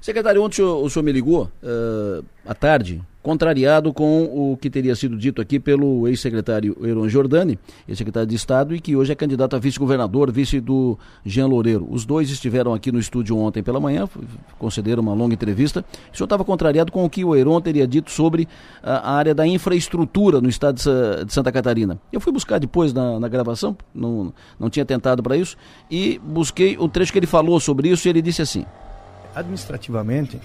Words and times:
Secretário, 0.00 0.42
ontem 0.42 0.54
o 0.54 0.56
senhor, 0.56 0.84
o 0.84 0.90
senhor 0.90 1.04
me 1.04 1.12
ligou 1.12 1.50
uh, 1.62 2.24
à 2.46 2.54
tarde, 2.54 3.02
contrariado 3.22 3.92
com 3.92 4.24
o 4.24 4.56
que 4.56 4.70
teria 4.70 4.96
sido 4.96 5.14
dito 5.14 5.42
aqui 5.42 5.60
pelo 5.60 6.08
ex-secretário 6.08 6.74
Heron 6.82 7.06
Giordani, 7.06 7.58
ex-secretário 7.86 8.26
de 8.26 8.34
Estado, 8.34 8.74
e 8.74 8.80
que 8.80 8.96
hoje 8.96 9.12
é 9.12 9.14
candidato 9.14 9.56
a 9.56 9.58
vice-governador, 9.58 10.32
vice 10.32 10.58
do 10.58 10.98
Jean 11.24 11.46
Loureiro. 11.48 11.86
Os 11.90 12.06
dois 12.06 12.30
estiveram 12.30 12.72
aqui 12.72 12.90
no 12.90 12.98
estúdio 12.98 13.36
ontem 13.36 13.62
pela 13.62 13.78
manhã, 13.78 14.08
concederam 14.58 15.02
uma 15.02 15.12
longa 15.12 15.34
entrevista. 15.34 15.84
O 16.10 16.16
senhor 16.16 16.24
estava 16.24 16.44
contrariado 16.44 16.90
com 16.90 17.04
o 17.04 17.10
que 17.10 17.22
o 17.22 17.36
Heron 17.36 17.60
teria 17.60 17.86
dito 17.86 18.10
sobre 18.10 18.48
a, 18.82 19.12
área 19.12 19.34
da 19.34 19.46
infraestrutura 19.46 20.40
no 20.40 20.48
estado 20.48 20.76
de, 20.76 21.24
de 21.26 21.32
Santa 21.32 21.52
Catarina. 21.52 22.00
Eu 22.10 22.20
fui 22.20 22.32
buscar 22.32 22.58
depois 22.58 22.94
na, 22.94 23.20
na 23.20 23.28
gravação, 23.28 23.76
não, 23.94 24.32
não 24.58 24.70
tinha 24.70 24.86
tentado 24.86 25.22
para 25.22 25.36
isso, 25.36 25.58
e 25.90 26.18
busquei 26.24 26.78
o 26.78 26.88
trecho 26.88 27.12
que 27.12 27.18
ele 27.18 27.26
falou 27.26 27.60
sobre 27.60 27.90
isso 27.90 28.08
e 28.08 28.10
ele 28.10 28.22
disse 28.22 28.40
assim. 28.40 28.64
Administrativamente, 29.34 30.40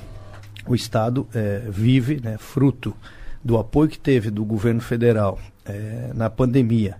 o 0.67 0.75
Estado 0.75 1.27
é, 1.33 1.63
vive, 1.69 2.19
né, 2.23 2.37
fruto 2.37 2.95
do 3.43 3.57
apoio 3.57 3.89
que 3.89 3.99
teve 3.99 4.31
do 4.31 4.43
governo 4.43 4.81
federal 4.81 5.39
é, 5.65 6.11
na 6.13 6.29
pandemia, 6.29 6.97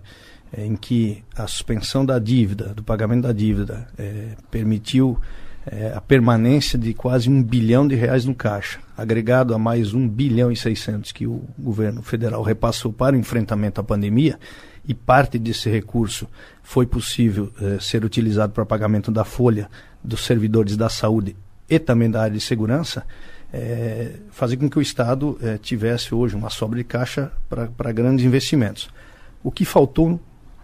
é, 0.52 0.64
em 0.64 0.76
que 0.76 1.24
a 1.36 1.46
suspensão 1.46 2.04
da 2.04 2.18
dívida, 2.18 2.74
do 2.74 2.82
pagamento 2.82 3.22
da 3.22 3.32
dívida, 3.32 3.86
é, 3.98 4.36
permitiu 4.50 5.18
é, 5.66 5.92
a 5.94 6.00
permanência 6.00 6.78
de 6.78 6.94
quase 6.94 7.28
um 7.28 7.42
bilhão 7.42 7.86
de 7.86 7.96
reais 7.96 8.24
no 8.24 8.34
caixa, 8.34 8.78
agregado 8.96 9.52
a 9.54 9.58
mais 9.58 9.92
um 9.92 10.08
bilhão 10.08 10.52
e 10.52 10.56
seiscentos 10.56 11.10
que 11.10 11.26
o 11.26 11.42
governo 11.58 12.02
federal 12.02 12.42
repassou 12.42 12.92
para 12.92 13.16
o 13.16 13.18
enfrentamento 13.18 13.80
à 13.80 13.84
pandemia, 13.84 14.38
e 14.86 14.94
parte 14.94 15.36
desse 15.38 15.68
recurso 15.68 16.28
foi 16.62 16.86
possível 16.86 17.52
é, 17.60 17.80
ser 17.80 18.04
utilizado 18.04 18.52
para 18.52 18.64
pagamento 18.64 19.10
da 19.10 19.24
folha 19.24 19.68
dos 20.02 20.24
servidores 20.24 20.76
da 20.76 20.88
saúde 20.88 21.36
e 21.68 21.78
também 21.78 22.10
da 22.10 22.22
área 22.22 22.34
de 22.34 22.40
segurança, 22.40 23.04
é, 23.52 24.12
fazer 24.30 24.56
com 24.56 24.68
que 24.68 24.78
o 24.78 24.82
Estado 24.82 25.38
é, 25.42 25.58
tivesse 25.58 26.14
hoje 26.14 26.34
uma 26.34 26.50
sobra 26.50 26.78
de 26.78 26.84
caixa 26.84 27.32
para 27.48 27.92
grandes 27.92 28.24
investimentos. 28.24 28.88
O 29.42 29.50
que 29.50 29.64
faltou 29.64 30.20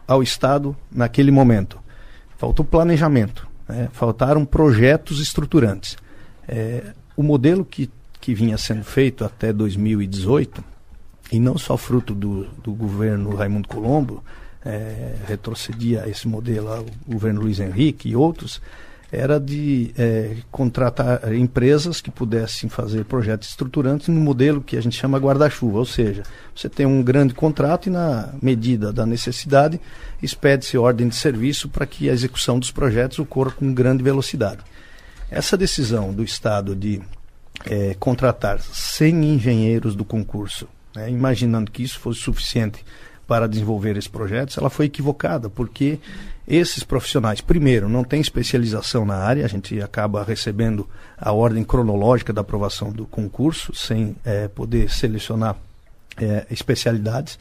ao 0.07 0.23
Estado 0.23 0.77
naquele 0.91 1.31
momento? 1.31 1.79
Faltou 2.37 2.65
planejamento, 2.65 3.47
né? 3.69 3.89
faltaram 3.93 4.45
projetos 4.45 5.21
estruturantes. 5.21 5.97
É, 6.47 6.93
o 7.17 7.23
modelo 7.23 7.65
que, 7.65 7.89
que 8.21 8.35
vinha 8.35 8.59
sendo 8.59 8.85
feito 8.85 9.25
até 9.25 9.53
2018, 9.53 10.63
e 11.31 11.41
não 11.41 11.57
só 11.57 11.77
fruto 11.77 12.15
do, 12.15 12.45
do 12.63 12.73
governo 12.73 13.35
Raimundo 13.35 13.69
Colombo, 13.69 14.23
é, 14.65 15.17
retrocedia 15.27 16.09
esse 16.09 16.29
modelo 16.29 16.69
ao 16.69 16.87
governo 17.07 17.41
Luiz 17.41 17.59
Henrique 17.59 18.09
e 18.09 18.17
outros, 18.17 18.61
era 19.13 19.39
de 19.39 19.93
é, 19.99 20.37
contratar 20.51 21.35
empresas 21.35 22.01
que 22.01 22.11
pudessem 22.11 22.71
fazer 22.71 23.05
projetos 23.05 23.51
estruturantes 23.51 24.09
no 24.09 24.19
modelo 24.19 24.63
que 24.63 24.75
a 24.75 24.81
gente 24.81 24.97
chama 24.97 25.19
guarda-chuva, 25.19 25.79
ou 25.79 25.85
seja, 25.85 26.23
você 26.57 26.67
tem 26.67 26.87
um 26.87 27.03
grande 27.03 27.35
contrato 27.35 27.89
e 27.89 27.91
na 27.91 28.31
medida 28.41 28.91
da 28.91 29.05
necessidade 29.05 29.79
expede-se 30.23 30.79
ordem 30.79 31.09
de 31.09 31.15
serviço 31.15 31.69
para 31.69 31.85
que 31.85 32.09
a 32.09 32.13
execução 32.15 32.59
dos 32.59 32.71
projetos 32.71 33.19
ocorra 33.19 33.51
com 33.51 33.75
grande 33.75 34.03
velocidade. 34.03 34.63
Essa 35.31 35.59
decisão 35.59 36.11
do 36.15 36.25
Estado 36.25 36.75
de 36.75 37.03
é, 37.67 37.95
contratar 38.01 38.61
100 38.61 39.35
engenheiros 39.35 39.95
do 39.95 40.07
concurso, 40.07 40.67
né, 40.97 41.11
imaginando 41.11 41.71
que 41.71 41.83
isso 41.83 42.01
fosse 42.01 42.21
suficiente 42.21 42.83
para 43.33 43.49
desenvolver 43.49 43.97
esses 43.97 44.09
projetos, 44.09 44.59
ela 44.59 44.69
foi 44.69 44.85
equivocada, 44.85 45.49
porque 45.49 45.99
esses 46.47 46.85
profissionais, 46.85 47.41
primeiro, 47.41 47.89
não 47.89 48.05
têm 48.05 48.21
especialização 48.21 49.07
na 49.07 49.15
área, 49.15 49.43
a 49.43 49.49
gente 49.49 49.81
acaba 49.81 50.23
recebendo 50.23 50.87
a 51.17 51.33
ordem 51.33 51.65
cronológica 51.65 52.31
da 52.31 52.43
aprovação 52.43 52.93
do 52.93 53.07
concurso, 53.07 53.75
sem 53.75 54.15
é, 54.23 54.49
poder 54.49 54.91
selecionar 54.91 55.57
é, 56.19 56.45
especialidades. 56.51 57.39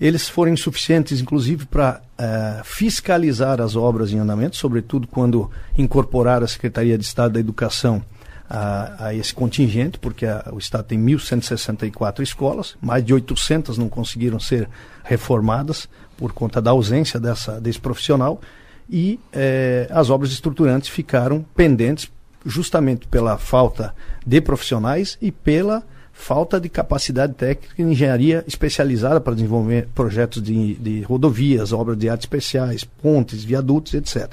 Eles 0.00 0.28
foram 0.28 0.54
insuficientes, 0.54 1.20
inclusive, 1.20 1.66
para 1.66 2.00
é, 2.18 2.60
fiscalizar 2.64 3.60
as 3.60 3.76
obras 3.76 4.10
em 4.10 4.18
andamento, 4.18 4.56
sobretudo 4.56 5.06
quando 5.06 5.48
incorporar 5.78 6.42
a 6.42 6.48
Secretaria 6.48 6.98
de 6.98 7.04
Estado 7.04 7.34
da 7.34 7.38
Educação 7.38 8.02
a, 8.48 9.06
a 9.06 9.14
esse 9.14 9.34
contingente, 9.34 9.98
porque 9.98 10.26
a, 10.26 10.50
o 10.52 10.58
Estado 10.58 10.84
tem 10.84 10.98
1.164 10.98 12.20
escolas, 12.20 12.76
mais 12.80 13.04
de 13.04 13.14
800 13.14 13.78
não 13.78 13.88
conseguiram 13.88 14.38
ser 14.38 14.68
reformadas 15.04 15.88
por 16.16 16.32
conta 16.32 16.60
da 16.60 16.70
ausência 16.70 17.18
dessa, 17.18 17.60
desse 17.60 17.80
profissional, 17.80 18.40
e 18.88 19.18
eh, 19.32 19.88
as 19.90 20.10
obras 20.10 20.32
estruturantes 20.32 20.88
ficaram 20.88 21.44
pendentes 21.54 22.10
justamente 22.44 23.06
pela 23.06 23.38
falta 23.38 23.94
de 24.26 24.40
profissionais 24.40 25.16
e 25.20 25.30
pela 25.30 25.82
falta 26.12 26.60
de 26.60 26.68
capacidade 26.68 27.34
técnica 27.34 27.74
e 27.78 27.82
engenharia 27.82 28.44
especializada 28.46 29.20
para 29.20 29.34
desenvolver 29.34 29.88
projetos 29.94 30.42
de, 30.42 30.74
de 30.74 31.02
rodovias, 31.02 31.72
obras 31.72 31.96
de 31.96 32.08
arte 32.08 32.22
especiais, 32.22 32.84
pontes, 32.84 33.42
viadutos, 33.42 33.94
etc. 33.94 34.32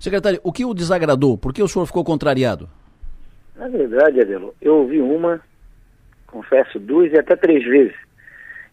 Secretário, 0.00 0.40
o 0.42 0.52
que 0.52 0.64
o 0.64 0.74
desagradou? 0.74 1.36
Por 1.36 1.52
que 1.52 1.62
o 1.62 1.68
senhor 1.68 1.86
ficou 1.86 2.04
contrariado? 2.04 2.68
Na 3.56 3.68
verdade, 3.68 4.20
Adelo, 4.20 4.54
eu 4.60 4.76
ouvi 4.76 5.00
uma, 5.00 5.40
confesso, 6.26 6.78
duas 6.78 7.12
e 7.12 7.18
até 7.18 7.34
três 7.34 7.64
vezes. 7.64 7.96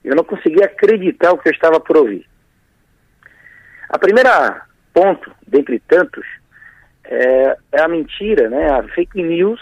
Eu 0.04 0.16
não 0.16 0.24
conseguia 0.24 0.66
acreditar 0.66 1.32
o 1.32 1.38
que 1.38 1.48
eu 1.48 1.54
estava 1.54 1.80
por 1.80 1.98
ouvir. 1.98 2.28
A 3.90 3.98
primeira 3.98 4.66
ponto, 4.94 5.32
dentre 5.48 5.80
tantos, 5.80 6.26
é, 7.06 7.58
é 7.72 7.82
a 7.82 7.88
mentira, 7.88 8.50
né, 8.50 8.70
a 8.72 8.84
fake 8.90 9.22
news 9.22 9.60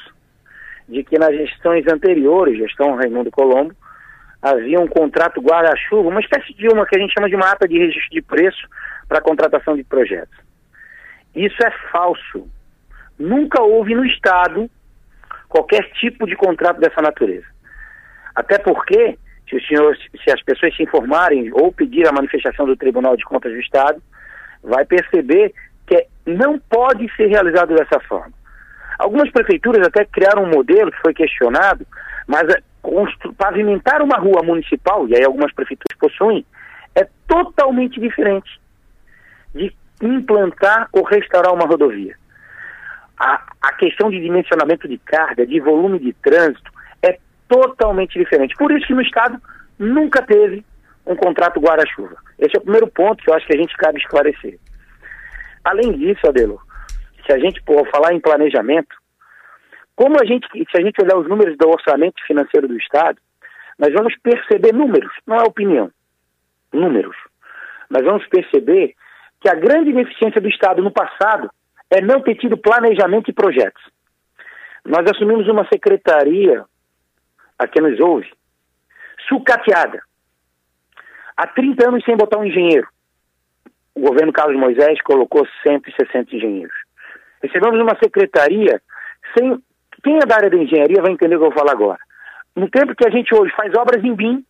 de 0.90 1.04
que 1.04 1.18
nas 1.18 1.36
gestões 1.36 1.86
anteriores, 1.88 2.58
gestão 2.58 2.96
Raimundo 2.96 3.32
Colombo, 3.32 3.76
havia 4.42 4.80
um 4.80 4.88
contrato 4.88 5.40
guarda-chuva, 5.40 6.10
uma 6.10 6.20
espécie 6.20 6.54
de 6.54 6.68
uma 6.68 6.86
que 6.86 6.98
a 6.98 7.00
gente 7.00 7.14
chama 7.14 7.30
de 7.30 7.38
mata 7.38 7.68
de 7.68 7.78
registro 7.78 8.10
de 8.10 8.22
preço 8.22 8.68
para 9.08 9.22
contratação 9.22 9.76
de 9.76 9.84
projetos. 9.84 10.38
Isso 11.36 11.64
é 11.64 11.72
falso. 11.92 12.50
Nunca 13.18 13.62
houve 13.62 13.94
no 13.94 14.06
Estado 14.06 14.70
qualquer 15.52 15.84
tipo 16.00 16.26
de 16.26 16.36
contrato 16.36 16.80
dessa 16.80 17.02
natureza. 17.02 17.46
Até 18.34 18.58
porque, 18.58 19.18
se, 19.48 19.56
os 19.58 19.68
senhores, 19.68 20.00
se 20.24 20.32
as 20.32 20.42
pessoas 20.42 20.74
se 20.76 20.84
informarem 20.84 21.52
ou 21.54 21.72
pedir 21.74 22.08
a 22.08 22.14
manifestação 22.14 22.66
do 22.66 22.78
Tribunal 22.78 23.18
de 23.18 23.26
Contas 23.26 23.52
do 23.52 23.60
Estado, 23.60 24.02
vai 24.64 24.86
perceber 24.86 25.54
que 25.86 26.08
não 26.26 26.58
pode 26.58 27.14
ser 27.16 27.28
realizado 27.28 27.76
dessa 27.76 28.00
forma. 28.08 28.32
Algumas 28.98 29.30
prefeituras 29.30 29.86
até 29.86 30.06
criaram 30.06 30.44
um 30.44 30.50
modelo 30.50 30.92
que 30.92 31.02
foi 31.02 31.14
questionado, 31.14 31.86
mas 32.26 32.48
é, 32.48 32.62
pavimentar 33.38 34.02
uma 34.02 34.18
rua 34.18 34.42
municipal, 34.44 35.06
e 35.10 35.16
aí 35.16 35.26
algumas 35.26 35.54
prefeituras 35.54 35.98
possuem, 36.00 36.46
é 36.96 37.06
totalmente 37.28 38.00
diferente 38.00 38.50
de 39.54 39.76
implantar 40.02 40.88
ou 40.94 41.04
restaurar 41.04 41.54
uma 41.54 41.66
rodovia 41.66 42.21
a, 43.22 43.40
a 43.62 43.74
questão 43.74 44.10
de 44.10 44.20
dimensionamento 44.20 44.88
de 44.88 44.98
carga, 44.98 45.46
de 45.46 45.60
volume 45.60 46.00
de 46.00 46.12
trânsito, 46.14 46.72
é 47.04 47.20
totalmente 47.48 48.18
diferente. 48.18 48.56
Por 48.56 48.72
isso 48.72 48.88
que 48.88 48.96
no 48.96 49.02
Estado 49.04 49.40
nunca 49.78 50.24
teve 50.24 50.66
um 51.06 51.16
contrato 51.16 51.60
guarda-chuva. 51.60 52.16
Esse 52.40 52.58
é 52.58 52.60
o 52.60 52.64
primeiro 52.64 52.88
ponto 52.88 53.24
que 53.24 53.30
eu 53.30 53.36
acho 53.36 53.46
que 53.46 53.56
a 53.56 53.60
gente 53.60 53.78
cabe 53.78 54.00
esclarecer. 54.00 54.58
Além 55.64 55.92
disso, 55.94 56.28
Adelo, 56.28 56.60
se 57.24 57.32
a 57.32 57.38
gente 57.38 57.62
for 57.64 57.88
falar 57.92 58.12
em 58.14 58.20
planejamento, 58.20 58.96
como 59.96 60.16
a 60.20 60.26
gente, 60.26 60.48
se 60.52 60.78
a 60.78 60.82
gente 60.82 61.00
olhar 61.00 61.18
os 61.18 61.30
números 61.30 61.56
do 61.58 61.70
orçamento 61.70 62.20
financeiro 62.26 62.68
do 62.68 62.78
Estado, 62.78 63.20
nós 63.78 63.94
vamos 63.94 64.16
perceber 64.24 64.74
números, 64.74 65.12
não 65.28 65.38
é 65.38 65.44
opinião, 65.44 65.92
números. 66.74 67.16
Nós 67.88 68.04
vamos 68.04 68.26
perceber 68.28 68.96
que 69.40 69.50
a 69.50 69.54
grande 69.54 69.92
ineficiência 69.92 70.42
do 70.42 70.50
Estado 70.50 70.82
no 70.82 70.92
passado 70.92 71.52
é 71.92 72.02
não 72.02 72.22
ter 72.22 72.36
tido 72.36 72.58
planejamento 72.58 73.30
e 73.30 73.34
projetos. 73.34 73.84
Nós 74.86 75.06
assumimos 75.12 75.48
uma 75.48 75.68
secretaria, 75.68 76.64
a 77.60 77.68
quem 77.68 77.84
nos 77.84 78.00
ouve, 78.00 78.32
sucateada. 79.28 80.02
Há 81.36 81.48
30 81.48 81.90
anos 81.90 82.04
sem 82.06 82.16
botar 82.16 82.38
um 82.38 82.46
engenheiro. 82.46 82.88
O 83.94 84.02
governo 84.02 84.32
Carlos 84.32 84.60
Moisés 84.60 85.02
colocou 85.02 85.46
160 85.68 86.36
engenheiros. 86.36 86.76
Recebemos 87.44 87.80
uma 87.80 87.98
secretaria 88.02 88.82
sem. 89.38 89.62
Quem 90.04 90.16
é 90.16 90.26
da 90.26 90.36
área 90.36 90.50
da 90.50 90.58
engenharia 90.58 91.02
vai 91.02 91.12
entender 91.12 91.36
o 91.36 91.40
que 91.40 91.46
eu 91.46 91.52
vou 91.52 91.60
falar 91.60 91.74
agora. 91.74 92.00
No 92.56 92.70
tempo 92.70 92.96
que 92.96 93.08
a 93.08 93.12
gente 93.12 93.36
hoje 93.36 93.54
faz 93.56 93.72
obras 93.76 94.04
em 94.04 94.16
BIM, 94.16 94.44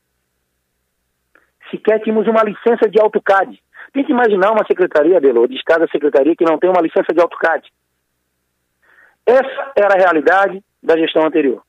sequer 1.70 2.00
tínhamos 2.00 2.28
uma 2.28 2.44
licença 2.44 2.90
de 2.90 3.00
AutoCAD. 3.02 3.62
Tem 3.94 4.04
que 4.04 4.12
imaginar 4.12 4.52
uma 4.52 4.66
secretaria, 4.66 5.20
Belo, 5.20 5.48
de 5.48 5.56
Estado 5.56 5.90
Secretaria, 5.92 6.36
que 6.36 6.46
não 6.46 6.58
tem 6.58 6.70
uma 6.70 6.82
licença 6.82 7.14
de 7.14 7.20
AutoCAD. 7.20 7.70
Essa 9.26 9.72
era 9.76 9.96
a 9.96 9.98
realidade 9.98 10.64
da 10.82 10.98
gestão 10.98 11.26
anterior. 11.26 11.62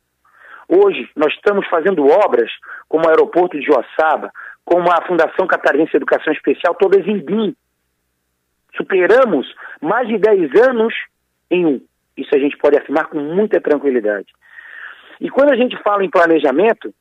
Hoje, 0.69 1.09
nós 1.17 1.33
estamos 1.35 1.67
fazendo 1.69 2.07
obras 2.07 2.51
como 2.89 3.05
o 3.05 3.09
aeroporto 3.09 3.59
de 3.59 3.67
Joaçaba, 3.67 4.31
como 4.65 4.91
a 4.91 5.03
Fundação 5.07 5.47
Catarinense 5.47 5.91
de 5.91 5.97
Educação 5.97 6.33
Especial, 6.33 6.75
todas 6.75 7.07
em 7.07 7.19
BIM. 7.19 7.55
Superamos 8.77 9.47
mais 9.81 10.09
de 10.09 10.17
10 10.17 10.51
anos 10.69 10.95
em 11.51 11.67
um. 11.67 11.81
Isso 12.17 12.35
a 12.35 12.39
gente 12.39 12.57
pode 12.57 12.79
afirmar 12.79 13.07
com 13.07 13.19
muita 13.19 13.61
tranquilidade. 13.61 14.29
E 15.21 15.29
quando 15.29 15.53
a 15.53 15.57
gente 15.57 15.77
fala 15.83 16.05
em 16.05 16.11
planejamento, 16.11 16.95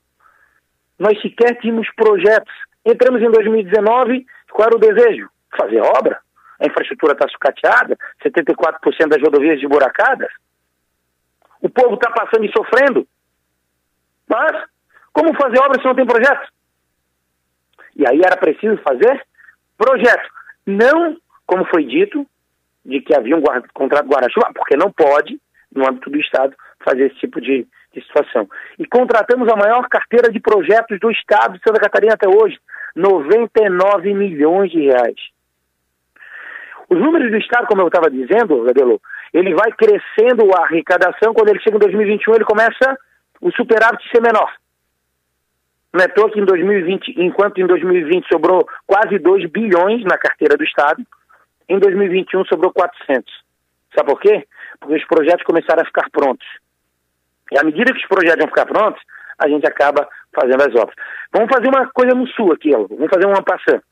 nós 1.00 1.20
sequer 1.22 1.58
tínhamos 1.60 1.88
projetos. 1.96 2.54
Entramos 2.86 3.22
em 3.22 3.32
2019, 3.32 4.26
qual 4.52 4.68
era 4.68 4.76
o 4.76 4.80
desejo? 4.80 5.30
Fazer 5.58 5.82
obra. 5.82 6.20
A 6.60 6.68
infraestrutura 6.68 7.14
está 7.14 7.28
sucateada, 7.28 7.98
74% 8.24 9.08
das 9.08 9.22
rodovias 9.22 9.60
desburacadas. 9.60 10.32
O 11.60 11.70
povo 11.70 11.96
está 11.96 12.12
passando 12.12 12.46
e 12.46 12.52
sofrendo. 12.52 13.08
Mas, 14.28 14.64
como 15.12 15.34
fazer 15.34 15.60
obra 15.60 15.80
se 15.80 15.86
não 15.86 15.96
tem 15.96 16.06
projeto? 16.06 16.48
E 17.96 18.08
aí 18.08 18.22
era 18.24 18.38
preciso 18.38 18.78
fazer 18.78 19.26
projeto. 19.78 20.30
Não, 20.66 21.18
como 21.46 21.66
foi 21.66 21.84
dito, 21.84 22.26
de 22.86 23.02
que 23.02 23.16
havia 23.16 23.36
um 23.36 23.42
guarda, 23.42 23.68
contrato 23.74 24.08
guarda-chuva, 24.08 24.52
porque 24.54 24.78
não 24.78 24.92
pode, 24.92 25.40
no 25.74 25.88
âmbito 25.88 26.10
do 26.10 26.20
Estado, 26.20 26.56
fazer 26.84 27.08
esse 27.08 27.16
tipo 27.16 27.42
de, 27.42 27.68
de 27.94 28.02
situação. 28.02 28.50
E 28.80 28.86
contratamos 28.86 29.52
a 29.52 29.56
maior 29.56 29.88
carteira 29.90 30.32
de 30.32 30.40
projetos 30.40 31.00
do 31.00 31.12
Estado 31.12 31.58
de 31.58 31.64
Santa 31.64 31.80
Catarina 31.80 32.14
até 32.14 32.28
hoje, 32.28 32.60
99 32.96 34.14
milhões 34.14 34.72
de 34.72 34.82
reais. 34.82 35.16
Os 36.90 37.00
números 37.00 37.32
do 37.32 37.38
Estado, 37.38 37.68
como 37.68 37.82
eu 37.82 37.88
estava 37.88 38.10
dizendo, 38.10 38.64
Gadelo, 38.64 39.02
ele 39.34 39.54
vai 39.54 39.72
crescendo 39.72 40.54
a 40.54 40.64
arrecadação, 40.64 41.34
quando 41.34 41.50
ele 41.50 41.62
chega 41.62 41.78
em 41.78 41.80
2021, 41.80 42.36
ele 42.36 42.44
começa 42.44 42.98
o 43.40 43.52
superávit 43.52 44.04
ser 44.10 44.22
menor. 44.22 44.54
Não 45.94 46.04
é 46.04 46.08
toa 46.08 46.30
que 46.30 46.40
em 46.40 46.46
2020, 46.46 47.16
enquanto 47.18 47.60
em 47.60 47.68
2020 47.68 48.28
sobrou 48.28 48.68
quase 48.86 49.18
2 49.20 49.50
bilhões 49.50 50.04
na 50.04 50.18
carteira 50.18 50.56
do 50.58 50.64
Estado, 50.64 51.02
em 51.68 51.80
2021 51.80 52.46
sobrou 52.46 52.72
400. 52.74 53.24
Sabe 53.96 54.10
por 54.10 54.20
quê? 54.20 54.46
Porque 54.80 54.96
os 54.96 55.06
projetos 55.06 55.44
começaram 55.44 55.82
a 55.82 55.86
ficar 55.86 56.10
prontos. 56.10 56.48
E 57.52 57.58
à 57.60 57.64
medida 57.64 57.94
que 57.94 58.00
os 58.00 58.08
projetos 58.08 58.40
vão 58.40 58.48
ficar 58.48 58.66
prontos, 58.66 59.02
a 59.44 59.48
gente 59.48 59.68
acaba 59.68 60.08
fazendo 60.34 60.62
as 60.62 60.76
obras. 60.76 60.96
Vamos 61.34 61.50
fazer 61.54 61.68
uma 61.68 61.90
coisa 61.92 62.16
no 62.16 62.28
sul 62.28 62.54
aqui, 62.54 62.72
vamos 62.72 63.10
fazer 63.12 63.26
uma 63.26 63.44
passando. 63.44 63.84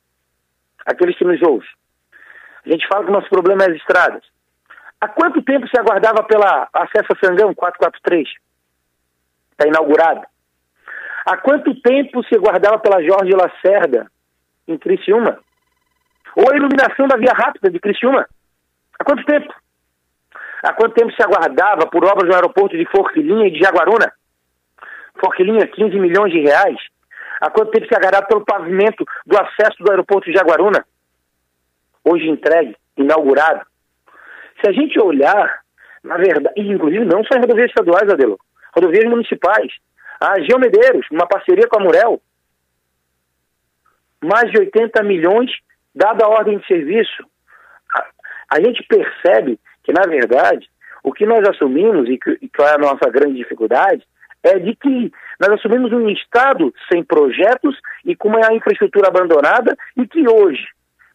Aqueles 0.85 1.17
que 1.17 1.25
nos 1.25 1.41
ouvem. 1.41 1.67
A 2.65 2.69
gente 2.69 2.87
fala 2.87 3.03
que 3.03 3.11
o 3.11 3.13
nosso 3.13 3.29
problema 3.29 3.63
é 3.63 3.69
as 3.69 3.75
estradas. 3.75 4.23
Há 5.01 5.07
quanto 5.07 5.41
tempo 5.41 5.67
se 5.67 5.79
aguardava 5.79 6.23
pela 6.23 6.67
acesso 6.73 7.07
a 7.11 7.25
Sangão 7.25 7.53
443? 7.53 8.27
Está 9.51 9.67
inaugurado. 9.67 10.21
Há 11.25 11.37
quanto 11.37 11.79
tempo 11.81 12.23
se 12.23 12.35
aguardava 12.35 12.79
pela 12.79 13.01
Jorge 13.01 13.31
Lacerda, 13.31 14.11
em 14.67 14.77
Criciúma? 14.77 15.39
Ou 16.35 16.51
a 16.51 16.55
iluminação 16.55 17.07
da 17.07 17.17
Via 17.17 17.33
Rápida 17.33 17.69
de 17.69 17.79
Criciúma? 17.79 18.27
Há 18.99 19.03
quanto 19.03 19.25
tempo? 19.25 19.53
Há 20.63 20.73
quanto 20.73 20.93
tempo 20.93 21.11
se 21.13 21.23
aguardava 21.23 21.87
por 21.87 22.03
obras 22.03 22.27
no 22.27 22.35
aeroporto 22.35 22.77
de 22.77 22.85
Forquilinha 22.85 23.47
e 23.47 23.51
de 23.51 23.59
Jaguaruna? 23.59 24.11
Forquilinha, 25.19 25.67
15 25.67 25.99
milhões 25.99 26.31
de 26.31 26.39
reais. 26.39 26.77
Há 27.41 27.49
quanto 27.49 27.71
tempo 27.71 27.87
se 27.87 27.95
aguardava 27.95 28.27
pelo 28.27 28.45
pavimento 28.45 29.05
do 29.25 29.37
acesso 29.37 29.81
do 29.81 29.91
aeroporto 29.91 30.29
de 30.29 30.37
Jaguaruna? 30.37 30.85
Hoje 32.03 32.27
entregue, 32.27 32.75
inaugurado. 32.97 33.65
Se 34.61 34.69
a 34.69 34.73
gente 34.73 34.99
olhar, 34.99 35.61
na 36.03 36.17
verdade, 36.17 36.53
inclusive 36.57 37.05
não 37.05 37.23
só 37.23 37.37
em 37.37 37.41
rodovias 37.41 37.69
estaduais, 37.69 38.09
Adelo, 38.09 38.39
rodovias 38.75 39.05
municipais. 39.05 39.71
A 40.19 40.39
Geomedeiros, 40.41 41.07
uma 41.11 41.27
parceria 41.27 41.67
com 41.67 41.79
a 41.79 41.83
Murel, 41.83 42.21
mais 44.21 44.51
de 44.51 44.59
80 44.59 45.01
milhões, 45.03 45.49
dada 45.95 46.25
a 46.25 46.29
ordem 46.29 46.57
de 46.57 46.67
serviço. 46.67 47.23
A, 47.95 48.05
a 48.57 48.61
gente 48.61 48.83
percebe 48.83 49.57
que, 49.83 49.93
na 49.93 50.01
verdade, 50.01 50.69
o 51.03 51.13
que 51.13 51.25
nós 51.25 51.47
assumimos, 51.47 52.09
e 52.09 52.17
que, 52.17 52.31
e 52.41 52.49
que 52.49 52.61
é 52.61 52.73
a 52.73 52.77
nossa 52.77 53.09
grande 53.09 53.37
dificuldade, 53.37 54.05
é 54.43 54.59
de 54.59 54.75
que 54.75 55.11
nós 55.39 55.51
assumimos 55.51 55.91
um 55.91 56.09
Estado 56.09 56.73
sem 56.91 57.03
projetos 57.03 57.77
e 58.05 58.15
com 58.15 58.29
uma 58.29 58.53
infraestrutura 58.53 59.07
abandonada 59.07 59.75
e 59.97 60.07
que 60.07 60.27
hoje 60.27 60.65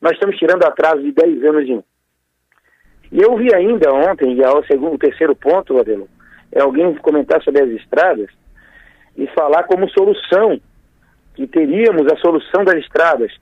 nós 0.01 0.13
estamos 0.13 0.37
tirando 0.37 0.65
atraso 0.65 1.03
de 1.03 1.13
10 1.13 1.45
anos 1.45 1.69
em 1.69 1.77
um. 1.77 1.85
E 3.11 3.21
eu 3.21 3.37
vi 3.37 3.55
ainda 3.55 3.93
ontem, 3.93 4.35
e 4.35 4.45
ao 4.45 4.61
é 4.61 4.67
segundo, 4.67 4.99
terceiro 4.99 5.35
ponto, 5.37 5.79
Adelo, 5.79 6.09
é 6.53 6.61
alguém 6.61 6.95
comentar 6.97 7.43
sobre 7.43 7.63
as 7.63 7.71
estradas 7.71 8.29
e 9.17 9.27
falar 9.29 9.65
como 9.65 9.89
solução, 9.91 10.61
que 11.35 11.47
teríamos 11.47 12.11
a 12.13 12.17
solução 12.17 12.65
das 12.65 12.77
estradas. 12.77 13.33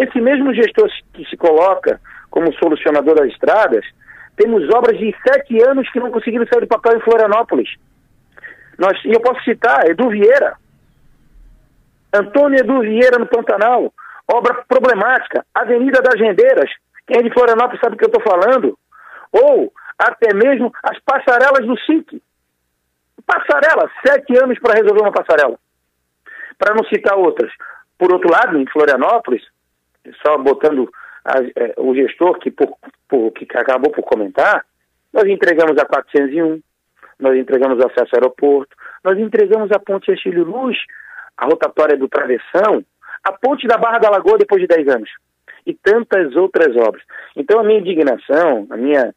Esse 0.00 0.20
mesmo 0.20 0.54
gestor 0.54 0.88
que 1.12 1.24
se 1.26 1.36
coloca 1.36 2.00
como 2.30 2.52
solucionador 2.54 3.16
das 3.16 3.28
estradas, 3.28 3.84
temos 4.36 4.68
obras 4.72 4.96
de 4.98 5.14
sete 5.26 5.60
anos 5.62 5.90
que 5.90 5.98
não 5.98 6.10
conseguiram 6.10 6.46
sair 6.46 6.60
do 6.60 6.68
papel 6.68 6.96
em 6.96 7.00
Florianópolis. 7.00 7.68
Nós, 8.78 8.96
e 9.04 9.12
eu 9.12 9.20
posso 9.20 9.42
citar 9.42 9.88
Edu 9.88 10.08
Vieira, 10.08 10.56
Antônio 12.14 12.60
Edu 12.60 12.80
Vieira 12.80 13.18
no 13.18 13.26
Pantanal, 13.26 13.92
obra 14.26 14.64
problemática, 14.68 15.44
Avenida 15.54 16.00
das 16.00 16.20
Rendeiras, 16.20 16.70
quem 17.06 17.20
é 17.20 17.22
de 17.22 17.32
Florianópolis 17.32 17.80
sabe 17.80 17.96
o 17.96 17.98
que 17.98 18.04
eu 18.04 18.10
estou 18.10 18.22
falando, 18.22 18.78
ou 19.32 19.72
até 19.98 20.32
mesmo 20.32 20.72
as 20.82 20.98
passarelas 21.00 21.66
do 21.66 21.76
SIC. 21.80 22.22
Passarela, 23.26 23.90
sete 24.06 24.38
anos 24.38 24.58
para 24.58 24.74
resolver 24.74 25.02
uma 25.02 25.12
passarela. 25.12 25.58
Para 26.56 26.74
não 26.74 26.84
citar 26.84 27.16
outras. 27.16 27.52
Por 27.98 28.12
outro 28.12 28.30
lado, 28.30 28.58
em 28.58 28.66
Florianópolis, 28.66 29.42
só 30.24 30.38
botando 30.38 30.90
a, 31.24 31.42
é, 31.42 31.74
o 31.76 31.94
gestor 31.94 32.38
que, 32.38 32.50
por, 32.50 32.76
por, 33.08 33.32
que 33.32 33.44
acabou 33.56 33.90
por 33.90 34.02
comentar, 34.02 34.64
nós 35.12 35.24
entregamos 35.24 35.76
a 35.78 35.84
401, 35.84 36.60
nós 37.18 37.36
entregamos 37.36 37.78
acesso 37.84 38.14
ao 38.14 38.20
aeroporto, 38.20 38.76
nós 39.04 39.18
entregamos 39.18 39.70
a 39.72 39.78
ponte 39.78 40.12
Estílio 40.12 40.44
Luz, 40.44 40.76
a 41.36 41.46
rotatória 41.46 41.96
do 41.96 42.08
Travessão, 42.08 42.84
a 43.24 43.32
ponte 43.32 43.66
da 43.66 43.76
Barra 43.76 43.98
da 43.98 44.10
Lagoa 44.10 44.38
depois 44.38 44.60
de 44.60 44.66
10 44.68 44.88
anos. 44.88 45.10
E 45.66 45.74
tantas 45.74 46.34
outras 46.36 46.74
obras. 46.76 47.02
Então 47.36 47.60
a 47.60 47.62
minha 47.62 47.80
indignação, 47.80 48.66
a 48.70 48.76
minha, 48.76 49.14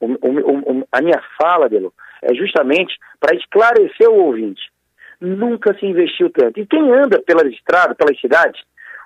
o, 0.00 0.06
o, 0.06 0.80
o, 0.80 0.88
a 0.90 1.02
minha 1.02 1.20
fala, 1.40 1.68
Belo, 1.68 1.92
é 2.22 2.34
justamente 2.34 2.96
para 3.20 3.36
esclarecer 3.36 4.08
o 4.08 4.26
ouvinte. 4.26 4.62
Nunca 5.20 5.76
se 5.78 5.86
investiu 5.86 6.30
tanto. 6.30 6.58
E 6.58 6.66
quem 6.66 6.90
anda 6.90 7.20
pelas 7.20 7.46
estradas, 7.52 7.96
pelas 7.96 8.18
cidades, 8.20 8.60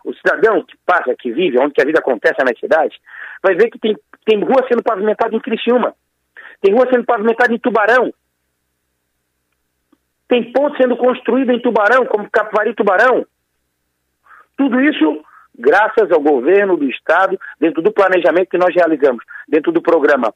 o 0.05 0.15
cidadão 0.15 0.63
que 0.63 0.77
passa, 0.87 1.15
que 1.19 1.33
vive, 1.33 1.59
onde 1.59 1.75
que 1.75 1.83
a 1.83 1.85
vida 1.85 1.99
acontece 1.99 2.43
nas 2.45 2.59
cidades, 2.59 2.97
vai 3.43 3.55
ver 3.55 3.69
que 3.69 3.79
tem, 3.79 3.97
tem 4.25 4.41
rua 4.41 4.65
sendo 4.69 4.83
pavimentada 4.83 5.35
em 5.35 5.41
Criciúma, 5.41 5.95
tem 6.63 6.73
rua 6.73 6.87
sendo 6.91 7.05
pavimentada 7.05 7.53
em 7.53 7.59
Tubarão, 7.59 8.13
tem 10.29 10.53
ponte 10.53 10.77
sendo 10.77 10.97
construída 10.97 11.53
em 11.53 11.61
Tubarão, 11.61 12.05
como 12.07 12.31
Capivari 12.31 12.75
Tubarão. 12.75 13.27
Tudo 14.57 14.81
isso 14.81 15.23
graças 15.59 16.11
ao 16.11 16.21
governo 16.21 16.77
do 16.77 16.89
Estado, 16.89 17.39
dentro 17.59 17.81
do 17.83 17.93
planejamento 17.93 18.51
que 18.51 18.59
nós 18.59 18.75
realizamos, 18.75 19.25
dentro 19.49 19.73
do 19.73 19.81
programa 19.81 20.33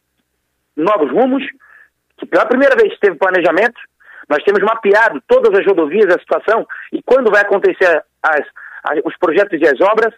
Novos 0.77 1.11
Rumos, 1.11 1.45
que 2.17 2.27
pela 2.27 2.47
primeira 2.47 2.75
vez 2.75 2.99
teve 2.99 3.17
planejamento, 3.17 3.79
nós 4.29 4.43
temos 4.45 4.63
mapeado 4.63 5.21
todas 5.27 5.59
as 5.59 5.67
rodovias, 5.67 6.15
a 6.15 6.19
situação, 6.19 6.67
e 6.93 7.03
quando 7.03 7.31
vai 7.31 7.43
acontecer 7.43 8.03
as, 8.23 8.41
as, 8.85 9.01
os 9.05 9.17
projetos 9.19 9.61
e 9.61 9.67
as 9.67 9.81
obras, 9.81 10.15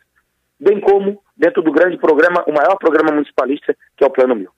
bem 0.60 0.78
como 0.80 1.20
dentro 1.36 1.62
do 1.62 1.72
grande 1.72 1.96
programa, 1.96 2.44
o 2.46 2.52
maior 2.52 2.76
programa 2.76 3.12
municipalista, 3.12 3.74
que 3.96 4.04
é 4.04 4.06
o 4.06 4.10
Plano 4.10 4.36
Mil. 4.36 4.50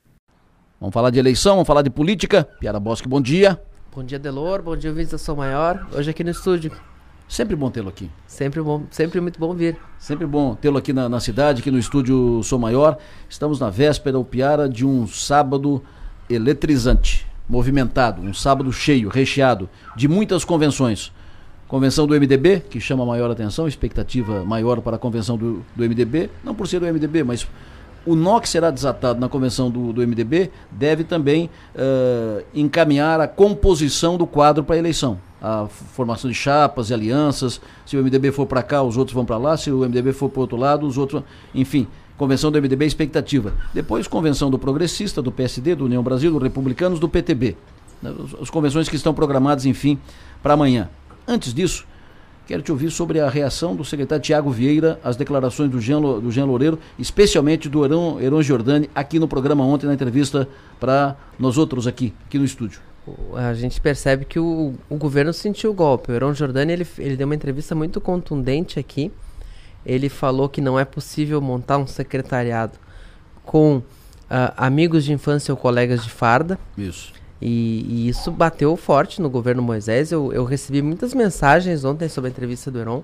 Vamos 0.80 0.92
falar 0.92 1.10
de 1.10 1.18
eleição, 1.18 1.54
vamos 1.54 1.66
falar 1.66 1.82
de 1.82 1.90
política. 1.90 2.44
Piara 2.60 2.80
Bosque, 2.80 3.08
bom 3.08 3.22
dia. 3.22 3.58
Bom 3.94 4.02
dia, 4.02 4.18
Delor. 4.18 4.60
Bom 4.60 4.76
dia, 4.76 4.90
ouvintes 4.90 5.12
da 5.12 5.18
Sou 5.18 5.36
Maior. 5.36 5.86
Hoje 5.92 6.10
aqui 6.10 6.24
no 6.24 6.30
estúdio. 6.30 6.72
Sempre 7.28 7.54
bom 7.54 7.70
tê-lo 7.70 7.88
aqui. 7.88 8.10
Sempre 8.26 8.60
bom, 8.60 8.82
sempre 8.90 9.20
muito 9.20 9.38
bom 9.38 9.54
vir. 9.54 9.76
Sempre 10.00 10.26
bom 10.26 10.56
tê-lo 10.56 10.78
aqui 10.78 10.92
na, 10.92 11.08
na, 11.08 11.20
cidade, 11.20 11.60
aqui 11.60 11.70
no 11.70 11.78
estúdio 11.78 12.42
Sou 12.42 12.58
Maior. 12.58 12.98
Estamos 13.28 13.60
na 13.60 13.70
véspera, 13.70 14.18
o 14.18 14.24
Piara, 14.24 14.68
de 14.68 14.84
um 14.84 15.06
sábado 15.06 15.80
eletrizante 16.28 17.24
movimentado, 17.48 18.20
um 18.20 18.34
sábado 18.34 18.72
cheio, 18.72 19.08
recheado 19.08 19.70
de 19.94 20.08
muitas 20.08 20.44
convenções. 20.44 21.12
Convenção 21.68 22.04
do 22.04 22.14
MDB, 22.14 22.64
que 22.68 22.80
chama 22.80 23.06
maior 23.06 23.30
atenção, 23.30 23.68
expectativa 23.68 24.44
maior 24.44 24.80
para 24.80 24.96
a 24.96 24.98
convenção 24.98 25.38
do, 25.38 25.64
do 25.74 25.84
MDB, 25.84 26.30
não 26.42 26.52
por 26.52 26.66
ser 26.66 26.80
do 26.80 26.86
MDB, 26.86 27.22
mas 27.22 27.46
o 28.06 28.14
nó 28.14 28.40
que 28.40 28.48
será 28.48 28.70
desatado 28.70 29.20
na 29.20 29.28
convenção 29.28 29.70
do, 29.70 29.92
do 29.92 30.06
MDB 30.06 30.50
deve 30.70 31.04
também 31.04 31.50
uh, 31.74 32.44
encaminhar 32.54 33.20
a 33.20 33.28
composição 33.28 34.16
do 34.16 34.26
quadro 34.26 34.62
para 34.62 34.76
a 34.76 34.78
eleição. 34.78 35.18
A 35.40 35.66
formação 35.66 36.30
de 36.30 36.36
chapas 36.36 36.90
e 36.90 36.94
alianças. 36.94 37.60
Se 37.84 37.96
o 37.96 38.02
MDB 38.02 38.32
for 38.32 38.46
para 38.46 38.62
cá, 38.62 38.82
os 38.82 38.96
outros 38.96 39.14
vão 39.14 39.24
para 39.24 39.36
lá. 39.36 39.56
Se 39.56 39.70
o 39.70 39.80
MDB 39.80 40.12
for 40.12 40.30
para 40.30 40.38
o 40.38 40.42
outro 40.42 40.56
lado, 40.56 40.86
os 40.86 40.96
outros. 40.96 41.22
Enfim, 41.54 41.86
Convenção 42.16 42.52
do 42.52 42.62
MDB 42.62 42.86
expectativa. 42.86 43.54
Depois, 43.72 44.06
convenção 44.06 44.48
do 44.48 44.56
Progressista, 44.58 45.20
do 45.20 45.32
PSD, 45.32 45.74
do 45.74 45.86
União 45.86 46.02
Brasil, 46.02 46.30
do 46.30 46.38
Republicanos, 46.38 47.00
do 47.00 47.08
PTB. 47.08 47.56
As 48.40 48.50
convenções 48.50 48.88
que 48.88 48.94
estão 48.94 49.12
programadas, 49.12 49.66
enfim, 49.66 49.98
para 50.40 50.54
amanhã. 50.54 50.88
Antes 51.26 51.52
disso, 51.52 51.84
Quero 52.46 52.60
te 52.60 52.70
ouvir 52.70 52.90
sobre 52.90 53.20
a 53.20 53.28
reação 53.28 53.74
do 53.74 53.82
secretário 53.84 54.22
Tiago 54.22 54.50
Vieira 54.50 55.00
às 55.02 55.16
declarações 55.16 55.70
do 55.70 55.80
Jean, 55.80 56.00
do 56.00 56.30
Jean 56.30 56.44
Loureiro, 56.44 56.78
especialmente 56.98 57.70
do 57.70 57.82
Heron, 57.84 58.20
Heron 58.20 58.42
Giordani, 58.42 58.90
aqui 58.94 59.18
no 59.18 59.26
programa 59.26 59.64
ontem, 59.64 59.86
na 59.86 59.94
entrevista 59.94 60.46
para 60.78 61.16
nós 61.38 61.56
outros 61.56 61.86
aqui, 61.86 62.12
aqui 62.26 62.38
no 62.38 62.44
estúdio. 62.44 62.80
A 63.34 63.54
gente 63.54 63.80
percebe 63.80 64.26
que 64.26 64.38
o, 64.38 64.74
o 64.90 64.96
governo 64.96 65.32
sentiu 65.32 65.70
o 65.70 65.74
golpe. 65.74 66.12
O 66.12 66.14
Heron 66.14 66.34
Giordani 66.34 66.72
ele, 66.72 66.86
ele 66.98 67.16
deu 67.16 67.26
uma 67.26 67.34
entrevista 67.34 67.74
muito 67.74 67.98
contundente 67.98 68.78
aqui. 68.78 69.10
Ele 69.84 70.10
falou 70.10 70.48
que 70.48 70.60
não 70.60 70.78
é 70.78 70.84
possível 70.84 71.40
montar 71.40 71.78
um 71.78 71.86
secretariado 71.86 72.78
com 73.42 73.76
uh, 73.76 73.82
amigos 74.56 75.04
de 75.04 75.12
infância 75.12 75.52
ou 75.52 75.56
colegas 75.56 76.02
de 76.04 76.10
farda. 76.10 76.58
Isso 76.76 77.12
e, 77.40 77.84
e, 77.88 78.08
isso 78.08 78.30
bateu 78.30 78.76
forte 78.76 79.20
no 79.20 79.28
governo 79.28 79.62
Moisés. 79.62 80.12
Eu, 80.12 80.32
eu, 80.32 80.44
recebi 80.44 80.80
muitas 80.80 81.12
mensagens 81.12 81.84
ontem 81.84 82.08
sobre 82.08 82.28
a 82.28 82.30
entrevista 82.30 82.70
do 82.70 82.78
Heron. 82.78 83.02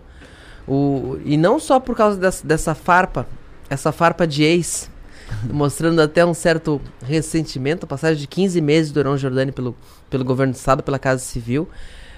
O, 0.67 1.19
e 1.25 1.37
não 1.37 1.59
só 1.59 1.81
por 1.81 1.97
causa 1.97 2.19
dessa, 2.19 2.47
dessa 2.47 2.75
farpa, 2.75 3.27
essa 3.69 3.93
farpa 3.93 4.27
de 4.27 4.43
ex, 4.43 4.91
mostrando 5.51 6.01
até 6.01 6.25
um 6.25 6.35
certo 6.35 6.81
ressentimento, 7.05 7.85
a 7.85 7.89
passagem 7.89 8.21
de 8.21 8.27
15 8.27 8.61
meses 8.61 8.93
do 8.93 9.01
Heron 9.01 9.17
Jordani 9.17 9.53
pelo, 9.53 9.77
pelo 10.09 10.25
governo 10.25 10.53
do 10.53 10.57
Estado, 10.57 10.83
pela 10.83 10.99
Casa 10.99 11.23
Civil. 11.23 11.69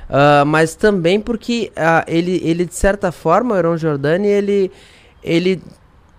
Uh, 0.09 0.45
mas 0.45 0.75
também 0.75 1.19
porque 1.21 1.73
uh, 1.76 2.04
ele, 2.07 2.40
ele, 2.45 2.66
de 2.66 2.75
certa 2.75 3.11
forma, 3.11 3.54
o 3.54 3.59
Heron 3.59 3.76
Jordani, 3.78 4.28
ele, 4.28 4.71
ele 5.25 5.62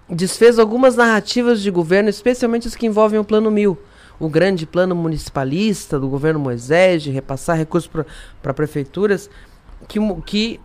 desfez 0.10 0.58
algumas 0.58 0.96
narrativas 0.96 1.62
de 1.62 1.70
governo, 1.70 2.10
especialmente 2.10 2.68
as 2.68 2.76
que 2.76 2.88
envolvem 2.88 3.20
o 3.20 3.24
Plano 3.24 3.52
Mil 3.52 3.78
o 4.20 4.30
grande 4.30 4.66
plano 4.66 4.96
municipalista 4.96 6.00
do 6.00 6.08
governo 6.08 6.40
Moisés 6.40 7.04
de 7.04 7.12
repassar 7.12 7.58
recursos 7.58 7.90
para 8.42 8.54
prefeituras, 8.54 9.30
que, 9.88 10.00
que 10.26 10.60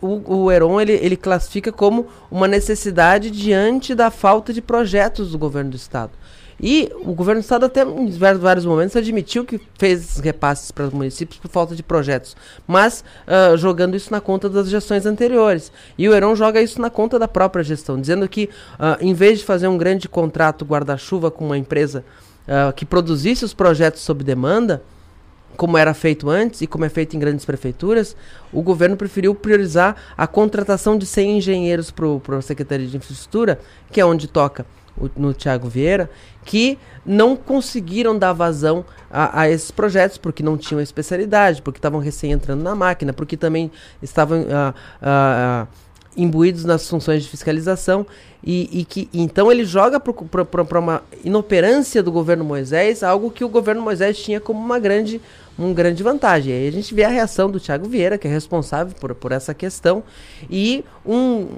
o, 0.00 0.42
o 0.42 0.52
Heron 0.52 0.80
ele, 0.80 0.92
ele 0.92 1.16
classifica 1.16 1.72
como 1.72 2.06
uma 2.30 2.46
necessidade 2.46 3.30
diante 3.30 3.94
da 3.94 4.10
falta 4.10 4.52
de 4.52 4.60
projetos 4.60 5.30
do 5.30 5.38
governo 5.38 5.70
do 5.70 5.76
Estado. 5.76 6.12
E 6.60 6.90
o 7.00 7.12
governo 7.14 7.40
do 7.40 7.44
Estado 7.44 7.66
até 7.66 7.82
em 7.82 8.10
vários 8.10 8.64
momentos 8.64 8.94
admitiu 8.94 9.44
que 9.44 9.60
fez 9.76 10.18
repasses 10.18 10.70
para 10.70 10.86
os 10.86 10.92
municípios 10.92 11.38
por 11.40 11.50
falta 11.50 11.74
de 11.74 11.82
projetos, 11.82 12.36
mas 12.66 13.04
uh, 13.26 13.56
jogando 13.56 13.96
isso 13.96 14.12
na 14.12 14.20
conta 14.20 14.48
das 14.48 14.68
gestões 14.68 15.04
anteriores. 15.04 15.72
E 15.98 16.08
o 16.08 16.14
Heron 16.14 16.36
joga 16.36 16.62
isso 16.62 16.80
na 16.80 16.90
conta 16.90 17.18
da 17.18 17.26
própria 17.26 17.64
gestão, 17.64 18.00
dizendo 18.00 18.28
que 18.28 18.48
uh, 18.74 18.96
em 19.00 19.12
vez 19.12 19.40
de 19.40 19.44
fazer 19.44 19.66
um 19.66 19.76
grande 19.76 20.08
contrato 20.08 20.64
guarda-chuva 20.64 21.30
com 21.30 21.44
uma 21.44 21.58
empresa 21.58 22.04
uh, 22.48 22.72
que 22.72 22.84
produzisse 22.84 23.44
os 23.44 23.54
projetos 23.54 24.02
sob 24.02 24.24
demanda, 24.24 24.82
como 25.56 25.78
era 25.78 25.94
feito 25.94 26.28
antes 26.28 26.62
e 26.62 26.66
como 26.66 26.84
é 26.84 26.88
feito 26.88 27.16
em 27.16 27.18
grandes 27.18 27.44
prefeituras, 27.44 28.16
o 28.52 28.62
governo 28.62 28.96
preferiu 28.96 29.34
priorizar 29.34 29.96
a 30.16 30.26
contratação 30.26 30.98
de 30.98 31.06
100 31.06 31.38
engenheiros 31.38 31.90
para 31.90 32.38
a 32.38 32.42
Secretaria 32.42 32.86
de 32.86 32.96
Infraestrutura, 32.96 33.60
que 33.90 34.00
é 34.00 34.04
onde 34.04 34.26
toca 34.26 34.66
o, 34.96 35.08
no 35.16 35.32
Tiago 35.32 35.68
Vieira, 35.68 36.10
que 36.44 36.78
não 37.04 37.36
conseguiram 37.36 38.18
dar 38.18 38.32
vazão 38.32 38.84
a, 39.10 39.42
a, 39.42 39.50
esses 39.50 39.70
projetos 39.70 40.18
porque 40.18 40.42
não 40.42 40.56
tinham 40.56 40.80
especialidade, 40.80 41.62
porque 41.62 41.78
estavam 41.78 42.00
recém 42.00 42.32
entrando 42.32 42.62
na 42.62 42.74
máquina, 42.74 43.12
porque 43.12 43.36
também 43.36 43.70
estavam 44.02 44.42
uh, 44.42 44.74
uh, 45.02 45.68
imbuídos 46.16 46.64
nas 46.64 46.88
funções 46.88 47.22
de 47.22 47.28
fiscalização 47.28 48.06
e, 48.42 48.80
e 48.80 48.84
que 48.84 49.08
então 49.12 49.50
ele 49.50 49.64
joga 49.64 49.98
para 49.98 50.78
uma 50.78 51.02
inoperância 51.24 52.02
do 52.02 52.12
governo 52.12 52.44
Moisés 52.44 53.02
algo 53.02 53.30
que 53.30 53.44
o 53.44 53.48
governo 53.48 53.82
Moisés 53.82 54.18
tinha 54.18 54.40
como 54.40 54.60
uma 54.60 54.78
grande, 54.78 55.20
uma 55.58 55.72
grande 55.72 56.02
vantagem. 56.02 56.52
Aí 56.52 56.68
a 56.68 56.72
gente 56.72 56.94
vê 56.94 57.04
a 57.04 57.08
reação 57.08 57.50
do 57.50 57.58
Tiago 57.58 57.88
Vieira, 57.88 58.18
que 58.18 58.28
é 58.28 58.30
responsável 58.30 58.94
por, 59.00 59.14
por 59.14 59.32
essa 59.32 59.54
questão, 59.54 60.02
e 60.50 60.84
um, 61.04 61.48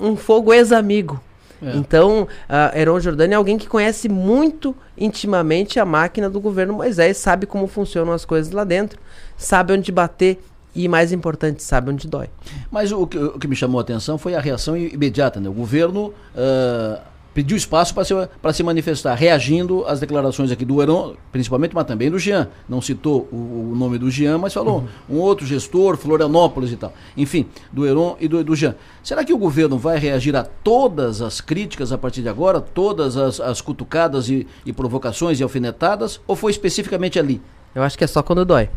um 0.00 0.16
fogo 0.16 0.52
ex-amigo. 0.52 1.20
É. 1.62 1.76
Então, 1.76 2.22
uh, 2.22 2.76
Heron 2.76 2.98
Jordani 2.98 3.34
é 3.34 3.36
alguém 3.36 3.56
que 3.56 3.68
conhece 3.68 4.08
muito 4.08 4.74
intimamente 4.98 5.78
a 5.78 5.84
máquina 5.84 6.28
do 6.28 6.40
governo 6.40 6.74
Moisés, 6.74 7.18
sabe 7.18 7.46
como 7.46 7.68
funcionam 7.68 8.12
as 8.12 8.24
coisas 8.24 8.52
lá 8.52 8.64
dentro, 8.64 8.98
sabe 9.36 9.72
onde 9.72 9.92
bater 9.92 10.40
e, 10.74 10.88
mais 10.88 11.12
importante, 11.12 11.62
sabe 11.62 11.90
onde 11.90 12.08
dói. 12.08 12.28
Mas 12.70 12.92
o 12.92 13.06
que, 13.06 13.18
o 13.18 13.38
que 13.38 13.46
me 13.46 13.56
chamou 13.56 13.78
a 13.78 13.82
atenção 13.82 14.16
foi 14.16 14.34
a 14.34 14.40
reação 14.40 14.76
imediata. 14.76 15.40
Né? 15.40 15.48
O 15.48 15.52
governo 15.52 16.14
uh, 16.34 17.00
pediu 17.34 17.56
espaço 17.56 17.94
para 17.94 18.04
se, 18.04 18.14
se 18.52 18.62
manifestar, 18.62 19.14
reagindo 19.14 19.84
às 19.86 20.00
declarações 20.00 20.50
aqui 20.50 20.64
do 20.64 20.82
Heron, 20.82 21.14
principalmente, 21.30 21.74
mas 21.74 21.84
também 21.86 22.10
do 22.10 22.18
Jean. 22.18 22.48
Não 22.68 22.80
citou 22.80 23.28
o, 23.32 23.72
o 23.72 23.76
nome 23.76 23.98
do 23.98 24.10
Jean, 24.10 24.38
mas 24.38 24.52
falou 24.52 24.78
uhum. 25.08 25.16
um 25.16 25.20
outro 25.20 25.46
gestor, 25.46 25.96
Florianópolis 25.96 26.72
e 26.72 26.76
tal. 26.76 26.92
Enfim, 27.16 27.46
do 27.72 27.86
Heron 27.86 28.16
e 28.20 28.28
do, 28.28 28.42
do 28.44 28.54
Jean. 28.54 28.74
Será 29.02 29.24
que 29.24 29.32
o 29.32 29.38
governo 29.38 29.78
vai 29.78 29.98
reagir 29.98 30.34
a 30.36 30.42
todas 30.42 31.20
as 31.20 31.40
críticas 31.40 31.92
a 31.92 31.98
partir 31.98 32.22
de 32.22 32.28
agora, 32.28 32.60
todas 32.60 33.16
as, 33.16 33.40
as 33.40 33.60
cutucadas 33.60 34.28
e, 34.28 34.46
e 34.64 34.72
provocações 34.72 35.40
e 35.40 35.42
alfinetadas, 35.42 36.20
ou 36.26 36.36
foi 36.36 36.50
especificamente 36.50 37.18
ali? 37.18 37.40
Eu 37.74 37.82
acho 37.82 37.96
que 37.96 38.04
é 38.04 38.06
só 38.06 38.22
quando 38.22 38.44
dói. 38.44 38.68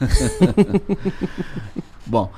Bom, 2.06 2.30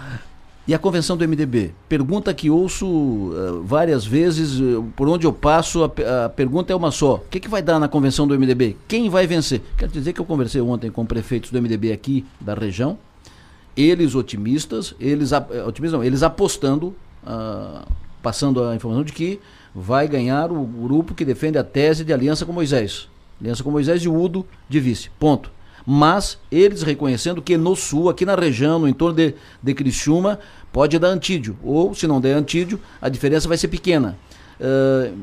e 0.68 0.74
a 0.74 0.78
convenção 0.78 1.16
do 1.16 1.26
MDB? 1.26 1.72
Pergunta 1.88 2.34
que 2.34 2.50
ouço 2.50 2.86
uh, 2.86 3.62
várias 3.64 4.04
vezes, 4.04 4.60
uh, 4.60 4.84
por 4.94 5.08
onde 5.08 5.26
eu 5.26 5.32
passo, 5.32 5.82
a, 5.82 6.26
a, 6.26 6.28
pergunta 6.28 6.70
é 6.70 6.76
uma 6.76 6.90
só. 6.90 7.14
O 7.14 7.20
que, 7.30 7.40
que 7.40 7.48
vai 7.48 7.62
dar 7.62 7.78
na 7.78 7.88
convenção 7.88 8.28
do 8.28 8.38
MDB? 8.38 8.76
Quem 8.86 9.08
vai 9.08 9.26
vencer? 9.26 9.62
Quero 9.78 9.90
dizer 9.90 10.12
que 10.12 10.20
eu 10.20 10.26
conversei 10.26 10.60
ontem 10.60 10.90
com 10.90 11.06
prefeitos 11.06 11.50
do 11.50 11.60
MDB 11.60 11.90
aqui 11.90 12.22
da 12.38 12.52
região, 12.52 12.98
eles 13.74 14.14
otimistas, 14.14 14.94
eles, 15.00 15.32
uh, 15.32 15.38
otimistas 15.66 15.98
não, 15.98 16.04
eles 16.04 16.22
apostando, 16.22 16.94
passando 18.22 18.62
a 18.62 18.74
informação 18.74 19.04
de 19.04 19.12
que 19.12 19.40
vai 19.74 20.06
ganhar 20.06 20.52
o 20.52 20.64
grupo 20.64 21.14
que 21.14 21.24
defende 21.24 21.56
a 21.56 21.64
tese 21.64 22.04
de 22.04 22.12
aliança 22.12 22.44
com 22.44 22.52
Moisés. 22.52 23.08
Aliança 23.40 23.64
com 23.64 23.70
Moisés 23.70 24.02
e 24.02 24.08
Udo 24.08 24.44
de 24.68 24.80
vice. 24.80 25.08
Ponto 25.18 25.50
mas 25.90 26.38
eles 26.52 26.82
reconhecendo 26.82 27.40
que 27.40 27.56
no 27.56 27.74
sul, 27.74 28.10
aqui 28.10 28.26
na 28.26 28.34
região, 28.34 28.78
no 28.78 28.86
entorno 28.86 29.16
de, 29.16 29.34
de 29.62 29.72
Criciúma, 29.72 30.38
pode 30.70 30.98
dar 30.98 31.08
antídio, 31.08 31.56
ou 31.64 31.94
se 31.94 32.06
não 32.06 32.20
der 32.20 32.34
antídio, 32.34 32.78
a 33.00 33.08
diferença 33.08 33.48
vai 33.48 33.56
ser 33.56 33.68
pequena. 33.68 34.18
Uh, 34.60 35.16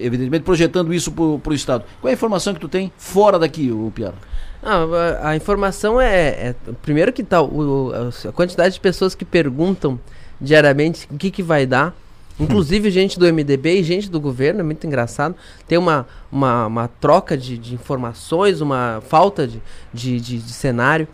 evidentemente 0.00 0.42
projetando 0.42 0.92
isso 0.92 1.12
para 1.12 1.52
o 1.52 1.54
Estado. 1.54 1.84
Qual 2.00 2.08
é 2.08 2.12
a 2.12 2.14
informação 2.14 2.52
que 2.52 2.58
tu 2.58 2.68
tem 2.68 2.90
fora 2.96 3.38
daqui, 3.38 3.70
o 3.70 3.92
Piara? 3.94 4.16
Ah, 4.60 5.28
a, 5.28 5.36
informação 5.36 6.00
é, 6.00 6.28
é, 6.28 6.54
primeiro 6.82 7.12
que 7.12 7.22
tal 7.22 7.46
o, 7.46 7.92
a 8.28 8.32
quantidade 8.32 8.74
de 8.74 8.80
pessoas 8.80 9.14
que 9.14 9.24
perguntam 9.24 10.00
diariamente 10.40 11.06
o 11.08 11.16
que, 11.16 11.30
que 11.30 11.42
vai 11.42 11.66
dar 11.66 11.94
Inclusive 12.40 12.90
gente 12.90 13.18
do 13.18 13.30
MDB 13.30 13.80
e 13.80 13.82
gente 13.82 14.10
do 14.10 14.18
governo, 14.18 14.60
é 14.60 14.62
muito 14.62 14.86
engraçado. 14.86 15.34
Tem 15.68 15.76
uma, 15.76 16.06
uma, 16.32 16.66
uma 16.66 16.88
troca 16.88 17.36
de, 17.36 17.58
de, 17.58 17.74
informações, 17.74 18.60
uma 18.60 19.02
falta 19.06 19.46
de, 19.46 19.62
de, 19.92 20.18
de, 20.18 20.38
de 20.38 20.52
cenário. 20.52 21.06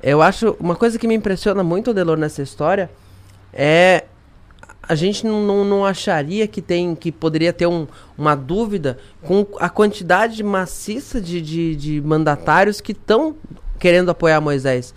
Eu 0.00 0.22
acho, 0.22 0.56
uma 0.60 0.76
coisa 0.76 0.96
que 0.98 1.08
me 1.08 1.14
impressiona 1.14 1.64
muito, 1.64 1.92
Delor, 1.92 2.16
nessa 2.16 2.42
história, 2.42 2.88
é 3.52 4.04
a 4.88 4.94
gente 4.94 5.26
não, 5.26 5.42
não, 5.42 5.64
não, 5.64 5.84
acharia 5.84 6.46
que 6.46 6.62
tem 6.62 6.94
que 6.94 7.12
poderia 7.12 7.52
ter 7.52 7.66
um, 7.66 7.86
uma 8.16 8.34
dúvida 8.34 8.98
com 9.22 9.46
a 9.60 9.68
quantidade 9.68 10.42
maciça 10.42 11.20
de, 11.20 11.42
de, 11.42 11.76
de 11.76 12.00
mandatários 12.00 12.80
que 12.80 12.92
estão 12.92 13.36
querendo 13.78 14.10
apoiar 14.10 14.40
Moisés. 14.40 14.94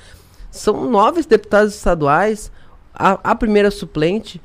São 0.50 0.90
nove 0.90 1.22
deputados 1.24 1.76
estaduais, 1.76 2.52
a, 2.94 3.20
a 3.32 3.36
primeira 3.36 3.70
suplente, 3.70 4.42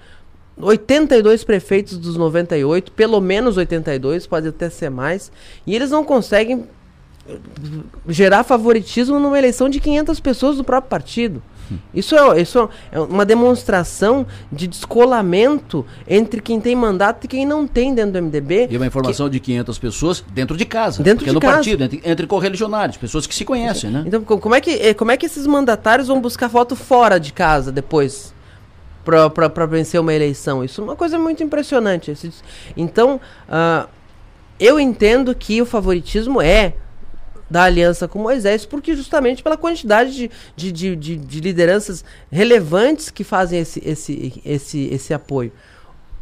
82 0.59 1.45
prefeitos 1.45 1.99
dos 1.99 2.17
98, 2.17 2.93
pelo 2.93 3.21
menos 3.21 3.57
82, 3.57 4.27
pode 4.27 4.49
até 4.49 4.71
ser 4.71 4.91
mais, 4.91 5.31
e 5.67 5.75
eles 5.75 5.91
não 5.91 6.05
conseguem 6.05 6.65
eh, 7.29 7.39
gerar 8.09 8.43
favoritismo 8.45 9.19
numa 9.19 9.39
eleição 9.39 9.69
de 9.69 9.81
500 9.81 10.21
pessoas 10.21 10.57
do 10.57 10.65
próprio 10.65 10.89
partido. 10.89 11.43
Isso 11.93 12.17
é, 12.17 12.41
isso 12.41 12.69
é 12.93 13.01
uma 13.01 13.25
demonstração 13.25 14.27
de 14.53 14.67
descolamento 14.67 15.85
entre 16.07 16.41
quem 16.41 16.61
tem 16.61 16.77
mandato 16.77 17.25
e 17.25 17.29
quem 17.29 17.45
não 17.45 17.67
tem 17.67 17.95
dentro 17.95 18.13
do 18.13 18.23
MDB. 18.23 18.69
E 18.71 18.77
uma 18.77 18.87
informação 18.87 19.27
que... 19.27 19.33
de 19.33 19.41
500 19.41 19.79
pessoas 19.79 20.25
dentro 20.33 20.57
de 20.57 20.65
casa. 20.65 21.03
Dentro 21.03 21.25
de 21.25 21.33
no 21.33 21.41
casa. 21.41 21.55
partido, 21.55 21.85
entre, 21.85 22.01
entre 22.05 22.27
correligionários, 22.27 22.97
pessoas 22.97 23.27
que 23.27 23.35
se 23.35 23.45
conhecem, 23.45 23.91
né? 23.91 24.05
Então, 24.07 24.23
como 24.23 24.55
é, 24.55 24.61
que, 24.61 24.71
eh, 24.71 24.95
como 24.95 25.11
é 25.11 25.17
que 25.17 25.27
esses 25.27 25.47
mandatários 25.47 26.09
vão 26.09 26.21
buscar 26.21 26.49
voto 26.49 26.77
fora 26.77 27.19
de 27.19 27.33
casa 27.33 27.73
depois? 27.73 28.36
Para 29.07 29.67
vencer 29.67 30.01
uma 30.01 30.13
eleição. 30.13 30.65
Isso 30.65 30.81
é 30.81 30.85
uma 30.85 30.97
coisa 30.97 31.19
muito 31.19 31.43
impressionante. 31.43 32.13
Então, 32.77 33.21
uh, 33.49 33.89
eu 34.59 34.81
entendo 34.81 35.35
que 35.35 35.63
o 35.63 35.67
favoritismo 35.67 36.43
é 36.43 36.75
da 37.49 37.63
aliança 37.63 38.09
com 38.09 38.19
Moisés, 38.19 38.67
porque 38.67 38.97
justamente 38.97 39.43
pela 39.43 39.57
quantidade 39.57 40.13
de, 40.13 40.31
de, 40.57 40.73
de, 40.73 40.97
de, 40.97 41.17
de 41.17 41.41
lideranças 41.41 42.05
relevantes 42.31 43.09
que 43.09 43.23
fazem 43.23 43.61
esse, 43.61 43.81
esse, 43.87 44.43
esse, 44.45 44.89
esse 44.93 45.15
apoio. 45.15 45.53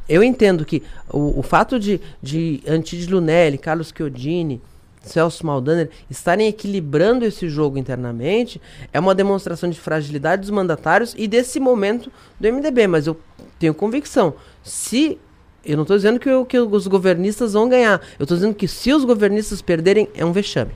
Eu 0.06 0.22
entendo 0.22 0.66
que 0.66 0.82
o, 1.10 1.40
o 1.40 1.42
fato 1.42 1.80
de, 1.80 1.98
de 2.22 2.62
Antídio 2.68 3.12
Lunelli, 3.12 3.56
Carlos 3.56 3.90
Chiodini, 3.96 4.60
Celso 5.04 5.46
Maldaner 5.46 5.90
estarem 6.10 6.48
equilibrando 6.48 7.24
esse 7.24 7.48
jogo 7.48 7.78
internamente 7.78 8.60
é 8.92 8.98
uma 8.98 9.14
demonstração 9.14 9.68
de 9.68 9.78
fragilidade 9.78 10.42
dos 10.42 10.50
mandatários 10.50 11.14
e 11.16 11.28
desse 11.28 11.60
momento 11.60 12.10
do 12.38 12.52
MDB. 12.52 12.86
Mas 12.86 13.06
eu 13.06 13.16
tenho 13.58 13.74
convicção, 13.74 14.34
se 14.62 15.18
eu 15.64 15.76
não 15.76 15.82
estou 15.82 15.96
dizendo 15.96 16.20
que, 16.20 16.28
que, 16.44 16.58
os 16.58 16.86
governistas 16.86 17.54
vão 17.54 17.68
ganhar. 17.68 18.00
Eu 18.18 18.24
estou 18.24 18.36
dizendo 18.36 18.54
que 18.54 18.68
se 18.68 18.92
os 18.92 19.04
governistas 19.04 19.62
perderem, 19.62 20.08
é 20.14 20.24
um 20.24 20.32
vexame. 20.32 20.72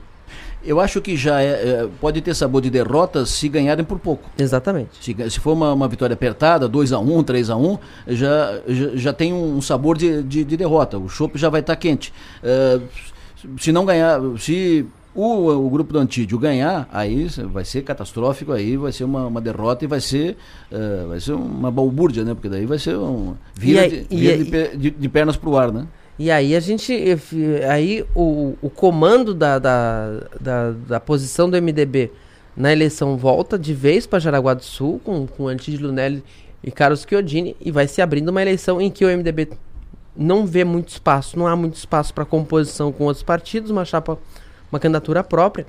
Eu 0.63 0.79
acho 0.79 0.99
que 0.99 1.15
já 1.15 1.41
é, 1.41 1.45
é, 1.47 1.89
pode 2.01 2.19
ter 2.21 2.33
sabor 2.33 2.61
de 2.61 2.69
derrota 2.69 3.25
se 3.25 3.47
ganharem 3.47 3.85
por 3.85 3.97
pouco. 3.97 4.29
Exatamente. 4.37 4.89
Se, 4.99 5.29
se 5.29 5.39
for 5.39 5.53
uma, 5.53 5.71
uma 5.73 5.87
vitória 5.87 6.13
apertada, 6.13 6.67
2 6.67 6.91
a 6.91 6.99
1 6.99 7.17
um, 7.17 7.23
3 7.23 7.49
a 7.49 7.55
1 7.55 7.65
um, 7.65 7.77
já, 8.07 8.61
já, 8.67 8.89
já, 8.95 9.13
tem 9.13 9.31
um 9.31 9.61
sabor 9.61 9.97
de, 9.97 10.21
de, 10.23 10.43
de 10.43 10.57
derrota. 10.57 10.97
O 10.97 11.07
chopp 11.07 11.37
já 11.37 11.49
vai 11.49 11.61
estar 11.61 11.75
tá 11.75 11.79
quente. 11.79 12.13
Uh, 12.43 12.83
se 13.57 13.71
não 13.71 13.85
ganhar, 13.85 14.19
se 14.37 14.85
o, 15.13 15.65
o 15.65 15.69
grupo 15.69 15.91
do 15.91 15.99
Antídio 15.99 16.37
ganhar, 16.37 16.87
aí 16.91 17.27
vai 17.51 17.65
ser 17.65 17.81
catastrófico, 17.81 18.51
aí 18.51 18.77
vai 18.77 18.91
ser 18.91 19.03
uma, 19.03 19.27
uma 19.27 19.41
derrota 19.41 19.83
e 19.83 19.87
vai 19.87 19.99
ser, 19.99 20.37
uh, 20.71 21.09
vai 21.09 21.19
ser 21.19 21.33
uma 21.33 21.71
balbúrdia, 21.71 22.23
né? 22.23 22.33
Porque 22.33 22.49
daí 22.49 22.65
vai 22.65 22.79
ser 22.79 22.97
um 22.97 23.35
vira, 23.55 23.81
aí, 23.81 23.89
de, 23.89 24.15
vira 24.15 24.37
de, 24.37 24.77
de, 24.77 24.89
de, 24.91 25.09
pernas 25.09 25.35
pro 25.35 25.57
ar, 25.57 25.71
né? 25.71 25.87
E 26.17 26.29
aí 26.29 26.55
a 26.55 26.59
gente. 26.59 26.93
Aí 27.69 28.05
o, 28.13 28.55
o 28.61 28.69
comando 28.69 29.33
da, 29.33 29.57
da, 29.57 30.19
da, 30.39 30.71
da 30.71 30.99
posição 30.99 31.49
do 31.49 31.61
MDB 31.61 32.11
na 32.55 32.71
eleição 32.71 33.15
volta 33.17 33.57
de 33.57 33.73
vez 33.73 34.05
para 34.05 34.19
Jaraguá 34.19 34.53
do 34.53 34.63
Sul, 34.63 34.99
com, 35.03 35.25
com 35.25 35.47
Antídio 35.47 35.87
Lunelli 35.87 36.23
e 36.61 36.69
Carlos 36.71 37.05
Chiodini, 37.07 37.55
e 37.59 37.71
vai 37.71 37.87
se 37.87 38.01
abrindo 38.01 38.29
uma 38.29 38.41
eleição 38.41 38.81
em 38.81 38.91
que 38.91 39.05
o 39.05 39.07
MDB 39.07 39.49
não 40.19 40.45
vê 40.45 40.65
muito 40.65 40.89
espaço, 40.89 41.39
não 41.39 41.47
há 41.47 41.55
muito 41.55 41.75
espaço 41.75 42.13
para 42.13 42.25
composição 42.25 42.91
com 42.91 43.05
outros 43.05 43.23
partidos, 43.23 43.71
uma 43.71 43.85
chapa, 43.85 44.19
uma 44.69 44.77
candidatura 44.77 45.23
própria. 45.23 45.65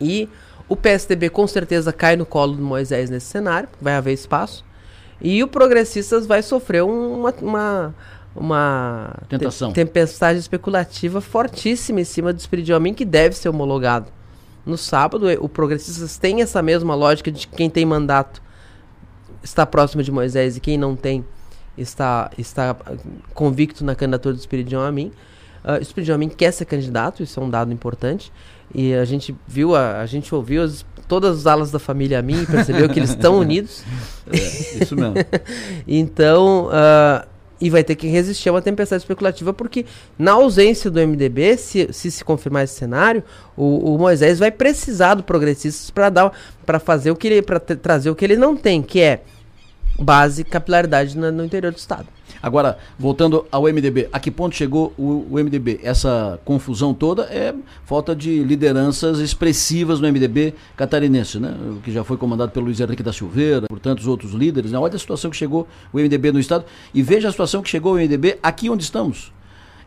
E 0.00 0.28
o 0.68 0.76
PSDB 0.76 1.28
com 1.30 1.44
certeza 1.48 1.92
cai 1.92 2.14
no 2.14 2.24
colo 2.24 2.54
do 2.54 2.62
Moisés 2.62 3.10
nesse 3.10 3.26
cenário, 3.26 3.68
vai 3.80 3.94
haver 3.94 4.12
espaço. 4.12 4.64
E 5.20 5.42
o 5.42 5.48
Progressistas 5.48 6.26
vai 6.26 6.42
sofrer 6.42 6.84
uma, 6.84 7.34
uma, 7.42 7.94
uma 8.36 9.16
Tentação. 9.28 9.72
Te 9.72 9.74
tempestade 9.74 10.38
especulativa 10.38 11.20
fortíssima 11.20 12.00
em 12.00 12.04
cima 12.04 12.32
do 12.32 12.38
Espírito 12.38 12.66
de 12.66 12.72
Homem 12.72 12.94
que 12.94 13.04
deve 13.04 13.34
ser 13.34 13.48
homologado. 13.48 14.06
No 14.64 14.78
sábado, 14.78 15.26
o 15.40 15.48
Progressistas 15.48 16.16
tem 16.16 16.40
essa 16.40 16.62
mesma 16.62 16.94
lógica 16.94 17.32
de 17.32 17.48
quem 17.48 17.68
tem 17.68 17.84
mandato 17.84 18.40
está 19.42 19.66
próximo 19.66 20.02
de 20.02 20.12
Moisés 20.12 20.56
e 20.56 20.60
quem 20.60 20.78
não 20.78 20.94
tem 20.94 21.24
está, 21.76 22.30
está 22.36 22.76
convicto 23.34 23.84
na 23.84 23.94
candidatura 23.94 24.34
do 24.34 24.38
Espiridion 24.38 24.80
Amin. 24.80 25.12
Uh, 25.64 25.72
o 25.72 25.82
Espiridion 25.82 26.14
Amin 26.14 26.28
quer 26.28 26.52
ser 26.52 26.64
candidato, 26.64 27.22
isso 27.22 27.38
é 27.38 27.42
um 27.42 27.50
dado 27.50 27.72
importante. 27.72 28.32
E 28.74 28.94
a 28.94 29.04
gente 29.04 29.34
viu, 29.46 29.74
a, 29.74 30.00
a 30.00 30.06
gente 30.06 30.34
ouviu 30.34 30.62
as, 30.62 30.84
todas 31.08 31.40
as 31.40 31.46
alas 31.46 31.70
da 31.70 31.78
família 31.78 32.18
Amin 32.18 32.42
e 32.42 32.46
percebeu 32.46 32.88
que 32.88 32.98
eles 32.98 33.10
estão 33.10 33.36
unidos. 33.40 33.82
É, 34.32 34.82
isso 34.82 34.94
mesmo. 34.94 35.14
então, 35.86 36.68
uh, 36.68 37.26
e 37.60 37.68
vai 37.68 37.84
ter 37.84 37.94
que 37.94 38.06
resistir 38.06 38.48
a 38.48 38.52
uma 38.52 38.62
tempestade 38.62 39.02
especulativa, 39.02 39.52
porque 39.52 39.84
na 40.18 40.32
ausência 40.32 40.90
do 40.90 40.98
MDB, 40.98 41.56
se 41.58 41.88
se, 41.92 42.10
se 42.10 42.24
confirmar 42.24 42.64
esse 42.64 42.74
cenário, 42.74 43.22
o, 43.56 43.94
o 43.94 43.98
Moisés 43.98 44.38
vai 44.38 44.50
precisar 44.50 45.14
do 45.14 45.22
progressistas 45.22 45.90
para 45.90 46.08
dar 46.08 46.32
para 46.64 46.78
fazer 46.78 47.10
o 47.10 47.16
que 47.16 47.28
ele 47.28 47.42
para 47.42 47.60
trazer 47.60 48.08
o 48.08 48.14
que 48.14 48.24
ele 48.24 48.36
não 48.36 48.56
tem, 48.56 48.80
que 48.80 49.00
é 49.00 49.22
base 50.00 50.44
capilaridade 50.44 51.16
no, 51.16 51.30
no 51.30 51.44
interior 51.44 51.72
do 51.72 51.78
estado. 51.78 52.06
Agora, 52.42 52.78
voltando 52.98 53.44
ao 53.50 53.64
MDB, 53.64 54.08
a 54.12 54.18
que 54.18 54.30
ponto 54.30 54.54
chegou 54.56 54.94
o, 54.96 55.26
o, 55.30 55.34
MDB? 55.34 55.80
Essa 55.82 56.40
confusão 56.44 56.94
toda 56.94 57.24
é 57.24 57.54
falta 57.84 58.16
de 58.16 58.42
lideranças 58.42 59.18
expressivas 59.18 60.00
no 60.00 60.08
MDB 60.08 60.54
catarinense, 60.76 61.38
né? 61.38 61.54
Que 61.84 61.92
já 61.92 62.02
foi 62.02 62.16
comandado 62.16 62.50
pelo 62.50 62.66
Luiz 62.66 62.80
Henrique 62.80 63.02
da 63.02 63.12
Silveira, 63.12 63.66
por 63.68 63.78
tantos 63.78 64.06
outros 64.06 64.32
líderes. 64.32 64.72
Né? 64.72 64.78
Olha 64.78 64.94
a 64.94 64.98
situação 64.98 65.30
que 65.30 65.36
chegou 65.36 65.68
o 65.92 65.98
MDB 65.98 66.32
no 66.32 66.40
estado 66.40 66.64
e 66.94 67.02
veja 67.02 67.28
a 67.28 67.30
situação 67.30 67.62
que 67.62 67.68
chegou 67.68 67.94
o 67.94 67.96
MDB 67.96 68.38
aqui 68.42 68.70
onde 68.70 68.84
estamos 68.84 69.32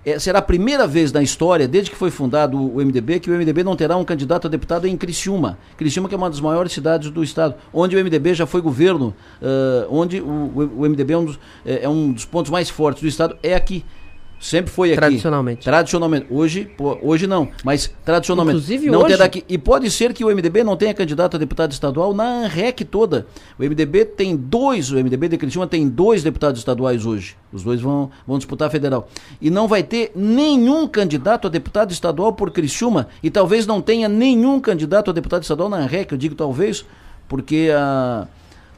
é, 0.06 0.20
será 0.20 0.40
a 0.40 0.42
primeira 0.42 0.86
vez 0.86 1.12
na 1.12 1.22
história, 1.22 1.68
desde 1.68 1.92
que 1.92 1.98
foi 1.98 2.12
fundado 2.12 2.58
o 2.58 2.78
MDB, 2.78 3.20
que 3.20 3.32
o 3.32 3.34
MDB 3.34 3.64
não 3.64 3.76
terá 3.76 3.96
um 3.96 4.04
candidato 4.04 4.48
a 4.48 4.50
deputado 4.50 4.86
em 4.88 4.98
Criciúma. 4.98 5.58
Criciúma 5.78 6.10
que 6.10 6.16
é 6.16 6.18
uma 6.18 6.30
das 6.30 6.40
maiores 6.40 6.74
cidades 6.74 7.10
do 7.10 7.24
estado, 7.24 7.56
onde 7.74 7.96
o 7.96 8.04
MDB 8.04 8.34
já 8.34 8.46
foi 8.46 8.62
governo, 8.62 9.14
uh, 9.42 9.88
onde 9.90 10.20
o, 10.20 10.72
o, 10.78 10.90
MDB 10.90 11.14
é 11.14 11.18
um, 11.18 11.26
dos, 11.26 11.40
é, 11.66 11.84
é 11.84 11.90
um 11.90 12.12
dos 12.12 12.26
pontos 12.26 12.52
mais 12.52 12.70
fortes 12.70 13.02
do 13.02 13.08
estado, 13.08 13.38
é 13.42 13.56
aqui. 13.56 13.86
Sempre 14.44 14.74
foi 14.74 14.90
aqui. 14.90 14.98
Tradicionalmente. 14.98 15.64
Tradicionalmente. 15.64 16.26
Hoje, 16.30 16.66
pô, 16.66 17.00
hoje 17.02 17.26
não, 17.26 17.48
mas 17.64 17.90
tradicionalmente. 18.04 18.58
Inclusive 18.58 18.90
não 18.90 19.00
hoje. 19.00 19.14
Terá 19.14 19.24
aqui. 19.24 19.46
E 19.48 19.58
pode 19.58 19.90
ser 19.90 20.12
que 20.12 20.26
o 20.26 20.28
MDB 20.28 20.66
não 20.66 20.76
tenha 20.76 20.94
candidato 20.94 21.38
a 21.38 21.40
deputado 21.40 21.72
estadual 21.72 22.14
na 22.14 22.46
REC 22.46 22.82
toda. 22.84 23.26
O 23.58 23.64
MDB 23.64 24.04
tem 24.04 24.36
dois, 24.36 24.92
o 24.92 24.96
MDB 24.96 25.30
de 25.30 25.38
Criciúma 25.38 25.66
tem 25.66 25.88
dois 25.88 26.24
deputados 26.24 26.60
estaduais 26.60 27.06
hoje. 27.06 27.38
Os 27.54 27.64
dois 27.64 27.80
vão, 27.80 28.12
vão 28.28 28.38
disputar 28.38 28.68
a 28.68 28.70
federal. 28.70 29.08
E 29.40 29.50
não 29.50 29.66
vai 29.66 29.82
ter 29.82 30.12
nenhum 30.14 30.90
candidato 30.90 31.48
a 31.48 31.50
deputado 31.50 31.92
estadual 31.92 32.34
por 32.34 32.52
Criciúma. 32.52 33.08
E 33.24 33.32
talvez 33.32 33.66
não 33.66 33.82
tenha 33.82 34.10
nenhum 34.10 34.60
candidato 34.60 35.10
a 35.10 35.14
deputado 35.14 35.44
estadual 35.44 35.70
na 35.70 35.86
REC. 35.86 36.12
Eu 36.12 36.18
digo 36.18 36.36
talvez, 36.36 36.86
porque 37.30 37.70
a, 37.74 38.28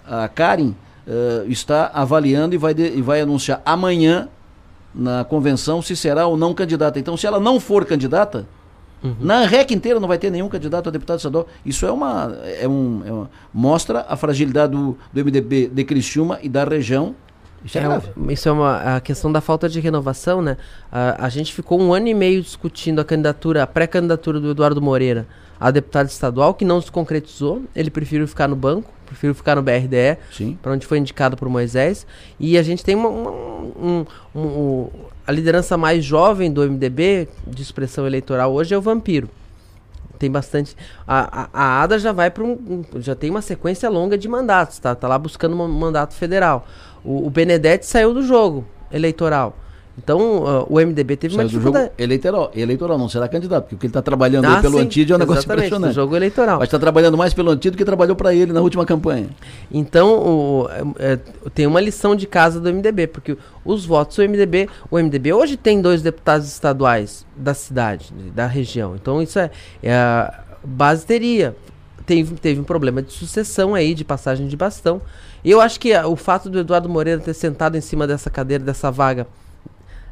a 0.06 0.28
Karen 0.28 0.73
uh, 1.08 1.49
está 1.49 1.89
avaliando 1.91 2.54
e 2.54 2.58
vai, 2.60 2.75
de, 2.75 2.88
e 2.88 3.01
vai 3.01 3.21
anunciar 3.21 3.63
amanhã 3.65 4.30
na 4.95 5.23
convenção 5.23 5.81
se 5.81 5.95
será 5.95 6.25
ou 6.27 6.38
não 6.38 6.53
candidata. 6.53 6.99
Então, 6.99 7.17
se 7.17 7.27
ela 7.27 7.39
não 7.39 7.60
for 7.60 7.86
candidata, 7.86 8.47
uhum. 9.03 9.15
na 9.19 9.45
REC 9.45 9.71
inteira 9.71 9.99
não 9.99 10.08
vai 10.08 10.17
ter 10.17 10.31
nenhum 10.31 10.47
candidato 10.47 10.89
a 10.89 10.91
deputado 10.91 11.17
estadual. 11.17 11.47
Isso 11.65 11.86
é 11.86 11.91
uma, 11.91 12.36
é 12.60 12.67
um, 12.67 13.01
é 13.05 13.12
uma 13.12 13.29
mostra 13.53 14.05
a 14.08 14.15
fragilidade 14.15 14.71
do, 14.71 14.97
do 15.12 15.25
MDB 15.25 15.67
de 15.67 15.84
Criciúma 15.84 16.39
e 16.41 16.49
da 16.49 16.63
região 16.63 17.15
isso 17.65 17.79
é, 17.79 17.81
é 17.81 18.31
isso 18.31 18.47
é 18.47 18.51
uma 18.51 18.95
a 18.95 19.01
questão 19.01 19.31
da 19.31 19.41
falta 19.41 19.67
de 19.67 19.79
renovação, 19.79 20.39
né? 20.39 20.55
A, 20.91 21.25
a 21.25 21.29
gente 21.29 21.51
ficou 21.51 21.81
um 21.81 21.95
ano 21.95 22.08
e 22.08 22.13
meio 22.13 22.39
discutindo 22.39 23.01
a 23.01 23.03
candidatura, 23.03 23.63
a 23.63 23.67
pré-candidatura 23.67 24.39
do 24.39 24.51
Eduardo 24.51 24.79
Moreira 24.79 25.27
a 25.60 25.71
deputado 25.71 26.08
estadual, 26.08 26.53
que 26.53 26.63
não 26.63 26.79
se 26.79 26.91
concretizou. 26.91 27.63
Ele 27.75 27.89
preferiu 27.89 28.27
ficar 28.27 28.47
no 28.47 28.55
banco, 28.55 28.91
preferiu 29.06 29.34
ficar 29.34 29.56
no 29.56 29.62
BRDE, 29.62 30.18
para 30.62 30.72
onde 30.74 30.86
foi 30.86 30.98
indicado 30.98 31.38
por 31.38 31.48
Moisés. 31.48 32.06
E 32.39 32.58
a 32.58 32.63
gente 32.63 32.84
tem 32.84 32.96
uma, 32.96 33.10
uma 33.10 33.32
um, 33.32 34.06
um, 34.36 34.39
um, 34.39 34.89
a 35.26 35.32
liderança 35.32 35.78
mais 35.78 36.04
jovem 36.04 36.52
do 36.52 36.62
MDB, 36.62 37.28
de 37.48 37.62
expressão 37.62 38.06
eleitoral 38.06 38.54
hoje, 38.54 38.74
é 38.74 38.78
o 38.78 38.82
Vampiro. 38.82 39.30
Tem 40.18 40.32
bastante. 40.32 40.76
A, 41.08 41.44
a, 41.44 41.50
a 41.54 41.84
ADA 41.84 42.00
já 42.00 42.12
vai 42.12 42.32
para 42.32 42.44
um, 42.44 42.84
Já 42.96 43.15
tem 43.15 43.30
uma 43.30 43.41
sequência 43.41 43.89
longa 43.89 44.18
de 44.18 44.28
mandatos, 44.28 44.80
tá? 44.80 44.96
Tá 44.96 45.08
lá 45.08 45.18
buscando 45.18 45.56
um 45.56 45.68
mandato 45.68 46.13
federal. 46.13 46.68
O, 47.04 47.28
o 47.28 47.30
Benedetti 47.30 47.86
saiu 47.86 48.13
do 48.13 48.24
jogo 48.24 48.65
eleitoral. 48.91 49.58
Então, 49.97 50.43
uh, 50.43 50.67
o 50.69 50.75
MDB 50.75 51.15
teve 51.15 51.36
Saiu 51.36 51.43
uma 51.43 51.49
dificuldade. 51.49 51.86
jogo 51.86 51.95
eleitoral, 51.97 52.51
eleitoral 52.53 52.97
não 52.97 53.08
será 53.08 53.29
candidato, 53.29 53.63
porque 53.63 53.75
o 53.75 53.77
que 53.77 53.86
ele 53.86 53.91
está 53.91 54.01
trabalhando 54.01 54.45
ah, 54.45 54.62
pelo 54.62 54.77
Antídio 54.77 55.13
é 55.13 55.15
um 55.15 55.19
negócio 55.19 55.45
impressionante. 55.45 55.95
jogo 55.95 56.15
eleitoral. 56.15 56.60
Mas 56.60 56.67
está 56.67 56.77
trabalhando 56.77 57.17
mais 57.17 57.34
pelo 57.34 57.49
Antídio 57.49 57.71
do 57.71 57.77
que 57.77 57.86
trabalhou 57.86 58.15
para 58.15 58.34
ele 58.34 58.51
na 58.51 58.60
última 58.60 58.86
campanha. 58.86 59.29
Então, 59.71 60.19
o, 60.19 60.69
é, 60.99 61.13
é, 61.13 61.19
tem 61.53 61.65
uma 61.65 61.79
lição 61.79 62.13
de 62.15 62.27
casa 62.27 62.60
do 62.60 62.71
MDB, 62.71 63.08
porque 63.08 63.38
os 63.63 63.86
votos 63.86 64.17
do 64.17 64.23
MDB, 64.23 64.69
o 64.91 64.97
MDB 64.97 65.31
hoje 65.31 65.55
tem 65.55 65.81
dois 65.81 66.01
deputados 66.01 66.47
estaduais 66.47 67.25
da 67.36 67.53
cidade, 67.53 68.13
da 68.36 68.47
região. 68.47 68.95
Então, 68.95 69.21
isso 69.21 69.39
é, 69.39 69.49
é 69.81 69.93
a 69.93 70.43
base 70.62 71.05
teria. 71.05 71.55
Teve, 72.05 72.36
teve 72.36 72.60
um 72.60 72.63
problema 72.63 73.01
de 73.01 73.13
sucessão 73.13 73.73
aí, 73.73 73.93
de 73.93 74.03
passagem 74.03 74.47
de 74.47 74.58
bastão. 74.58 75.01
E 75.43 75.51
eu 75.51 75.62
acho 75.62 75.79
que 75.79 75.93
a, 75.93 76.05
o 76.08 76.15
fato 76.15 76.49
do 76.49 76.60
Eduardo 76.60 76.89
Moreira 76.89 77.21
ter 77.21 77.34
sentado 77.34 77.77
em 77.77 77.81
cima 77.81 78.05
dessa 78.05 78.29
cadeira, 78.29 78.63
dessa 78.63 78.91
vaga, 78.91 79.25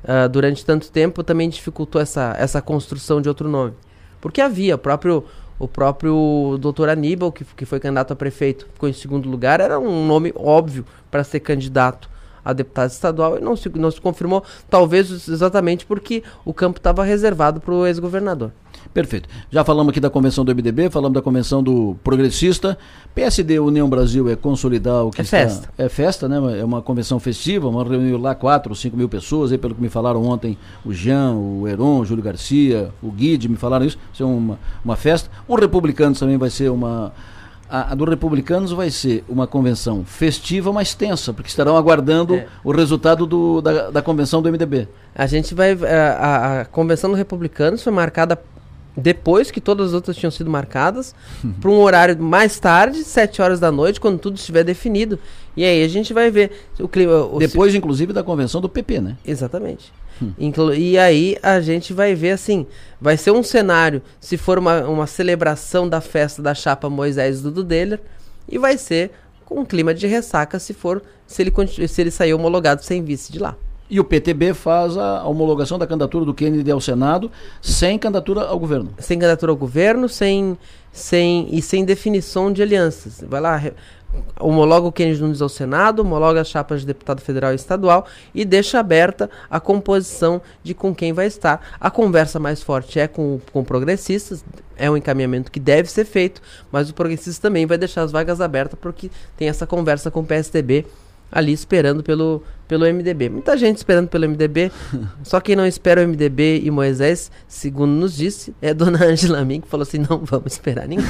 uh, 0.03 0.29
durante 0.29 0.65
tanto 0.65 0.91
tempo 0.91 1.23
também 1.23 1.49
dificultou 1.49 2.01
essa, 2.01 2.35
essa 2.37 2.61
construção 2.61 3.21
de 3.21 3.29
outro 3.29 3.47
nome. 3.49 3.73
Porque 4.21 4.41
havia, 4.41 4.75
o 4.75 4.77
próprio, 4.77 5.25
o 5.59 5.67
próprio 5.67 6.57
doutor 6.59 6.89
Aníbal, 6.89 7.31
que, 7.31 7.43
que 7.43 7.65
foi 7.65 7.79
candidato 7.79 8.13
a 8.13 8.15
prefeito, 8.15 8.67
ficou 8.73 8.87
em 8.87 8.93
segundo 8.93 9.29
lugar, 9.29 9.59
era 9.59 9.79
um 9.79 10.05
nome 10.05 10.33
óbvio 10.35 10.85
para 11.11 11.23
ser 11.23 11.39
candidato 11.39 12.09
a 12.43 12.51
deputado 12.51 12.89
estadual 12.89 13.37
e 13.37 13.41
não 13.41 13.55
se, 13.55 13.69
não 13.69 13.89
se 13.89 14.01
confirmou, 14.01 14.43
talvez 14.69 15.27
exatamente 15.27 15.85
porque 15.85 16.23
o 16.43 16.53
campo 16.53 16.77
estava 16.77 17.03
reservado 17.03 17.61
para 17.61 17.73
o 17.73 17.87
ex-governador. 17.87 18.51
Perfeito. 18.93 19.27
Já 19.49 19.63
falamos 19.63 19.89
aqui 19.89 19.99
da 19.99 20.09
convenção 20.09 20.45
do 20.45 20.53
MDB, 20.53 20.89
falamos 20.89 21.15
da 21.15 21.21
convenção 21.21 21.63
do 21.63 21.97
Progressista. 22.03 22.77
PSD 23.15 23.59
União 23.59 23.89
Brasil 23.89 24.29
é 24.29 24.35
consolidar 24.35 25.05
o 25.05 25.11
que 25.11 25.21
é 25.21 25.23
está... 25.23 25.37
festa. 25.37 25.69
É 25.77 25.89
festa, 25.89 26.29
né? 26.29 26.59
É 26.59 26.63
uma 26.63 26.81
convenção 26.81 27.19
festiva, 27.19 27.67
uma 27.67 27.83
reunião 27.83 28.21
lá 28.21 28.35
quatro, 28.35 28.75
cinco 28.75 28.95
mil 28.95 29.09
pessoas, 29.09 29.51
aí, 29.51 29.57
pelo 29.57 29.73
que 29.73 29.81
me 29.81 29.89
falaram 29.89 30.23
ontem, 30.23 30.57
o 30.85 30.93
Jean, 30.93 31.31
o 31.33 31.67
Heron, 31.67 32.01
o 32.01 32.05
Júlio 32.05 32.23
Garcia, 32.23 32.91
o 33.01 33.11
Guide, 33.11 33.49
me 33.49 33.57
falaram 33.57 33.85
isso. 33.85 33.97
Isso 34.13 34.21
é 34.21 34.25
uma, 34.25 34.59
uma 34.85 34.95
festa. 34.95 35.29
O 35.47 35.55
Republicanos 35.55 36.19
também 36.19 36.37
vai 36.37 36.51
ser 36.51 36.69
uma 36.69 37.11
a, 37.73 37.93
a, 37.93 37.95
do 37.95 38.05
Republicanos 38.05 38.71
vai 38.71 38.91
ser 38.91 39.23
uma 39.27 39.47
convenção 39.47 40.05
festiva, 40.05 40.71
mas 40.71 40.93
tensa, 40.93 41.33
porque 41.33 41.49
estarão 41.49 41.75
aguardando 41.75 42.35
é. 42.35 42.47
o 42.63 42.71
resultado 42.71 43.25
do, 43.25 43.61
da, 43.61 43.89
da 43.89 44.01
convenção 44.01 44.43
do 44.43 44.51
MDB. 44.51 44.87
A 45.15 45.25
gente 45.25 45.55
vai. 45.55 45.71
A, 45.71 46.61
a, 46.61 46.65
convenção 46.65 47.09
do 47.09 47.15
Republicanos 47.15 47.81
foi 47.81 47.91
marcada 47.91 48.39
depois 48.95 49.49
que 49.51 49.59
todas 49.61 49.87
as 49.89 49.93
outras 49.93 50.15
tinham 50.15 50.31
sido 50.31 50.49
marcadas, 50.49 51.13
para 51.61 51.69
um 51.69 51.79
horário 51.81 52.17
mais 52.21 52.59
tarde, 52.59 53.03
7 53.03 53.41
horas 53.41 53.59
da 53.59 53.71
noite, 53.71 53.99
quando 53.99 54.19
tudo 54.19 54.35
estiver 54.37 54.63
definido. 54.63 55.17
E 55.55 55.63
aí 55.63 55.83
a 55.83 55.87
gente 55.87 56.13
vai 56.13 56.31
ver 56.31 56.51
o 56.79 56.87
clima. 56.87 57.25
O 57.25 57.37
Depois, 57.39 57.73
inclusive, 57.75 58.11
da 58.13 58.23
convenção 58.23 58.59
do 58.61 58.69
PP, 58.69 58.99
né? 59.01 59.17
Exatamente. 59.25 59.91
Inclu- 60.39 60.73
E 60.75 60.97
aí 60.97 61.37
a 61.43 61.59
gente 61.59 61.91
vai 61.91 62.15
ver 62.15 62.31
assim, 62.31 62.65
vai 63.01 63.17
ser 63.17 63.31
um 63.31 63.43
cenário, 63.43 64.01
se 64.21 64.37
for 64.37 64.57
uma, 64.59 64.81
uma 64.87 65.07
celebração 65.07 65.89
da 65.89 65.99
festa 65.99 66.41
da 66.41 66.53
chapa 66.53 66.89
Moisés 66.89 67.41
do 67.41 67.51
Dudeler, 67.51 67.99
e 68.47 68.57
vai 68.57 68.77
ser 68.77 69.11
com 69.45 69.59
um 69.61 69.65
clima 69.65 69.93
de 69.93 70.07
ressaca 70.07 70.59
se 70.59 70.73
for 70.73 71.01
se 71.27 71.41
ele 71.41 71.51
se 71.87 72.01
ele 72.01 72.11
sair 72.11 72.33
homologado 72.33 72.83
sem 72.83 73.03
vice 73.03 73.31
de 73.31 73.39
lá. 73.39 73.55
E 73.89 73.99
o 73.99 74.03
PTB 74.03 74.53
faz 74.53 74.97
a 74.97 75.23
homologação 75.25 75.77
da 75.77 75.85
candidatura 75.85 76.25
do 76.25 76.33
Kennedy 76.33 76.71
ao 76.71 76.81
Senado 76.81 77.29
sem 77.61 77.99
candidatura 77.99 78.43
ao 78.43 78.57
governo. 78.57 78.89
Sem 78.97 79.19
candidatura 79.19 79.51
ao 79.51 79.57
governo, 79.57 80.07
sem 80.09 80.57
sem 80.91 81.47
e 81.51 81.61
sem 81.61 81.83
definição 81.83 82.53
de 82.53 82.61
alianças. 82.61 83.23
Vai 83.27 83.41
lá, 83.41 83.59
homologa 84.39 84.87
o 84.87 84.91
Kennedy 84.91 85.21
Nunes 85.21 85.41
ao 85.41 85.49
Senado, 85.49 86.01
homologa 86.01 86.41
as 86.41 86.47
chapas 86.47 86.81
de 86.81 86.87
deputado 86.87 87.19
federal 87.19 87.51
e 87.51 87.55
estadual 87.55 88.05
e 88.33 88.45
deixa 88.45 88.79
aberta 88.79 89.29
a 89.49 89.59
composição 89.59 90.41
de 90.61 90.73
com 90.73 90.93
quem 90.93 91.11
vai 91.11 91.25
estar. 91.25 91.61
A 91.79 91.89
conversa 91.89 92.39
mais 92.39 92.61
forte 92.61 92.99
é 92.99 93.07
com, 93.07 93.39
com 93.51 93.63
progressistas, 93.63 94.45
é 94.77 94.89
um 94.89 94.95
encaminhamento 94.95 95.51
que 95.51 95.59
deve 95.59 95.89
ser 95.89 96.05
feito, 96.05 96.41
mas 96.71 96.89
o 96.89 96.93
progressista 96.93 97.47
também 97.47 97.65
vai 97.65 97.77
deixar 97.77 98.03
as 98.03 98.11
vagas 98.11 98.39
abertas 98.39 98.77
porque 98.79 99.09
tem 99.35 99.49
essa 99.49 99.65
conversa 99.65 100.11
com 100.11 100.19
o 100.19 100.25
PSDB 100.25 100.85
ali 101.33 101.51
esperando 101.51 102.03
pelo, 102.03 102.43
pelo 102.67 102.85
MDB. 102.85 103.29
Muita 103.29 103.57
gente 103.57 103.77
esperando 103.77 104.07
pelo 104.07 104.29
MDB, 104.29 104.71
só 105.23 105.41
quem 105.41 105.55
não 105.55 105.65
espera 105.65 106.03
o 106.03 106.07
MDB 106.07 106.61
e 106.63 106.69
Moisés, 106.69 107.31
segundo 107.47 107.91
nos 107.91 108.15
disse, 108.15 108.53
é 108.61 108.73
dona 108.73 109.03
Angela 109.03 109.43
Min, 109.43 109.61
que 109.61 109.67
falou 109.67 109.81
assim, 109.81 109.97
não 109.97 110.19
vamos 110.23 110.53
esperar 110.53 110.87
ninguém. 110.87 111.05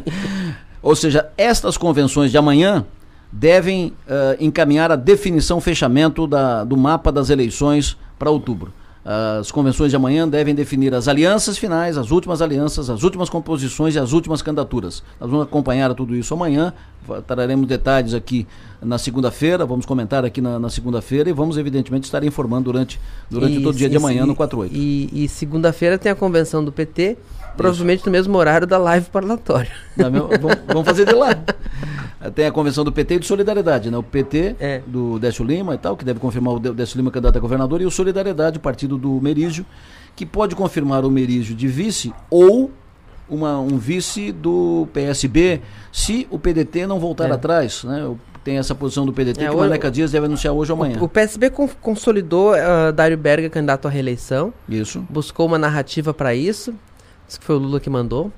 Ou 0.82 0.94
seja, 0.94 1.28
estas 1.36 1.76
convenções 1.76 2.30
de 2.30 2.38
amanhã 2.38 2.84
devem 3.32 3.92
eh, 4.06 4.36
encaminhar 4.38 4.92
a 4.92 4.96
definição, 4.96 5.60
fechamento 5.60 6.26
da, 6.26 6.62
do 6.62 6.76
mapa 6.76 7.10
das 7.10 7.30
eleições 7.30 7.96
para 8.16 8.30
outubro. 8.30 8.72
As 9.04 9.50
convenções 9.50 9.90
de 9.90 9.96
amanhã 9.96 10.28
devem 10.28 10.54
definir 10.54 10.92
as 10.94 11.08
alianças 11.08 11.56
finais, 11.56 11.96
as 11.96 12.10
últimas 12.10 12.42
alianças, 12.42 12.90
as 12.90 13.02
últimas 13.02 13.30
composições 13.30 13.94
e 13.94 13.98
as 13.98 14.12
últimas 14.12 14.42
candidaturas. 14.42 15.02
Nós 15.18 15.30
vamos 15.30 15.46
acompanhar 15.46 15.94
tudo 15.94 16.14
isso 16.14 16.34
amanhã, 16.34 16.74
traremos 17.26 17.66
detalhes 17.66 18.12
aqui 18.12 18.46
na 18.82 18.98
segunda-feira, 18.98 19.64
vamos 19.64 19.86
comentar 19.86 20.24
aqui 20.26 20.40
na, 20.42 20.58
na 20.58 20.68
segunda-feira 20.68 21.30
e 21.30 21.32
vamos, 21.32 21.56
evidentemente, 21.56 22.04
estar 22.04 22.22
informando 22.22 22.64
durante, 22.64 23.00
durante 23.30 23.58
E- 23.58 23.62
todo 23.62 23.74
o 23.74 23.78
dia 23.78 23.88
de 23.88 23.96
amanhã 23.96 24.24
e- 24.24 24.26
no 24.26 24.34
48. 24.36 24.74
E, 24.76 25.24
e 25.24 25.28
segunda-feira 25.28 25.96
tem 25.96 26.12
a 26.12 26.14
convenção 26.14 26.62
do 26.62 26.70
PT, 26.70 27.16
provavelmente 27.56 28.04
no 28.04 28.12
mesmo 28.12 28.36
horário 28.36 28.66
da 28.66 28.76
live 28.76 29.06
parlatória. 29.10 29.72
Vamos 30.66 30.84
fazer 30.84 31.06
de 31.06 31.14
lá. 31.14 31.30
Tem 32.34 32.46
a 32.46 32.50
convenção 32.52 32.82
do 32.84 32.90
PT 32.90 33.14
e 33.14 33.18
do 33.20 33.24
Solidariedade, 33.24 33.90
né? 33.90 33.96
O 33.96 34.02
PT 34.02 34.56
É. 34.58 34.82
do 34.86 35.18
Décio 35.20 35.44
Lima 35.44 35.74
e 35.74 35.78
tal, 35.78 35.96
que 35.96 36.04
deve 36.04 36.18
confirmar 36.18 36.54
o 36.54 36.58
Dé- 36.58 36.72
Décio 36.72 36.96
Lima 36.96 37.10
candidato 37.12 37.36
a 37.36 37.40
governador, 37.40 37.80
e 37.80 37.86
o 37.86 37.90
Solidariedade, 37.90 38.58
o 38.58 38.60
partido 38.60 38.98
do 38.98 39.20
Merígio, 39.20 39.64
que 40.16 40.26
pode 40.26 40.56
confirmar 40.56 41.04
o 41.04 41.10
Merígio 41.10 41.54
de 41.54 41.68
vice 41.68 42.12
ou 42.28 42.72
uma, 43.30 43.60
um 43.60 43.78
vice 43.78 44.32
do 44.32 44.88
PSB, 44.92 45.60
se 45.92 46.26
o 46.30 46.38
PDT 46.38 46.86
não 46.86 46.98
voltar 46.98 47.28
É. 47.28 47.32
atrás, 47.32 47.84
né? 47.84 48.04
O- 48.04 48.18
Tem 48.44 48.56
essa 48.56 48.74
posição 48.74 49.04
do 49.04 49.12
PDT 49.12 49.44
É, 49.44 49.48
que 49.50 49.54
o 49.54 49.58
Maneca 49.58 49.90
Dias 49.90 50.10
deve 50.10 50.24
anunciar 50.24 50.54
hoje 50.54 50.72
ou 50.72 50.76
amanhã. 50.78 50.96
O 51.02 51.08
PSB 51.08 51.50
con- 51.50 51.68
consolidou 51.82 52.54
ah, 52.54 52.90
Dário 52.90 53.18
Berga 53.18 53.50
candidato 53.50 53.86
à 53.86 53.90
reeleição, 53.90 54.54
Isso. 54.66 55.04
buscou 55.10 55.44
uma 55.46 55.58
narrativa 55.58 56.14
para 56.14 56.34
isso. 56.34 56.72
Isso 57.28 57.38
que 57.38 57.44
foi 57.44 57.56
o 57.56 57.58
Lula 57.58 57.78
que 57.78 57.90
mandou. 57.90 58.32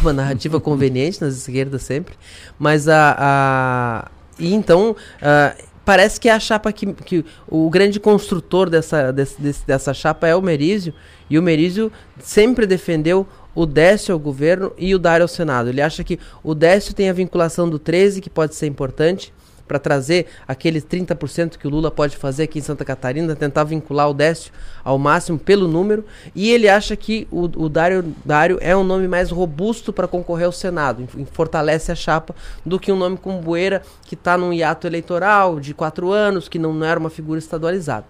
Uma 0.00 0.12
narrativa 0.12 0.60
conveniente 0.60 1.20
nas 1.20 1.34
esquerdas 1.36 1.82
sempre. 1.82 2.14
Mas 2.58 2.88
a. 2.88 3.16
a 3.18 4.10
e 4.38 4.54
então. 4.54 4.94
ah, 5.22 5.54
parece 5.84 6.20
que 6.20 6.28
é 6.28 6.32
a 6.32 6.40
chapa 6.40 6.72
que, 6.72 6.92
que. 6.92 7.24
O 7.48 7.68
grande 7.70 7.98
construtor 7.98 8.68
dessa, 8.68 9.12
desse- 9.12 9.64
dessa 9.66 9.94
chapa 9.94 10.26
é 10.26 10.34
o 10.36 10.42
Merizio. 10.42 10.92
E 11.30 11.38
o 11.38 11.42
Merizio 11.42 11.90
sempre 12.22 12.66
defendeu 12.66 13.26
o 13.54 13.66
Décio 13.66 14.12
ao 14.12 14.18
governo 14.18 14.72
e 14.78 14.94
o 14.94 14.98
Dário 14.98 15.24
ao 15.24 15.28
Senado. 15.28 15.68
Ele 15.68 15.80
acha 15.80 16.04
que 16.04 16.18
o 16.44 16.54
Décio 16.54 16.94
tem 16.94 17.08
a 17.10 17.12
vinculação 17.12 17.68
do 17.68 17.78
13, 17.78 18.20
que 18.20 18.30
pode 18.30 18.54
ser 18.54 18.66
importante 18.66 19.32
para 19.68 19.78
trazer 19.78 20.26
aqueles 20.48 20.84
30% 20.84 21.58
que 21.58 21.66
o 21.66 21.70
Lula 21.70 21.90
pode 21.90 22.16
fazer 22.16 22.44
aqui 22.44 22.58
em 22.58 22.62
Santa 22.62 22.84
Catarina, 22.84 23.36
tentar 23.36 23.64
vincular 23.64 24.08
o 24.08 24.14
Décio 24.14 24.50
ao 24.82 24.98
máximo 24.98 25.38
pelo 25.38 25.68
número, 25.68 26.04
e 26.34 26.50
ele 26.50 26.68
acha 26.68 26.96
que 26.96 27.28
o, 27.30 27.42
o 27.42 27.68
Dário, 27.68 28.12
Dário 28.24 28.58
é 28.60 28.74
um 28.74 28.82
nome 28.82 29.06
mais 29.06 29.30
robusto 29.30 29.92
para 29.92 30.08
concorrer 30.08 30.46
ao 30.46 30.52
Senado, 30.52 31.06
fortalece 31.32 31.92
a 31.92 31.94
chapa, 31.94 32.34
do 32.64 32.80
que 32.80 32.90
um 32.90 32.96
nome 32.96 33.18
como 33.18 33.40
Bueira, 33.40 33.82
que 34.04 34.14
está 34.14 34.36
num 34.38 34.52
hiato 34.52 34.86
eleitoral 34.86 35.60
de 35.60 35.74
quatro 35.74 36.10
anos, 36.10 36.48
que 36.48 36.58
não, 36.58 36.72
não 36.72 36.86
era 36.86 36.98
uma 36.98 37.10
figura 37.10 37.38
estadualizada. 37.38 38.06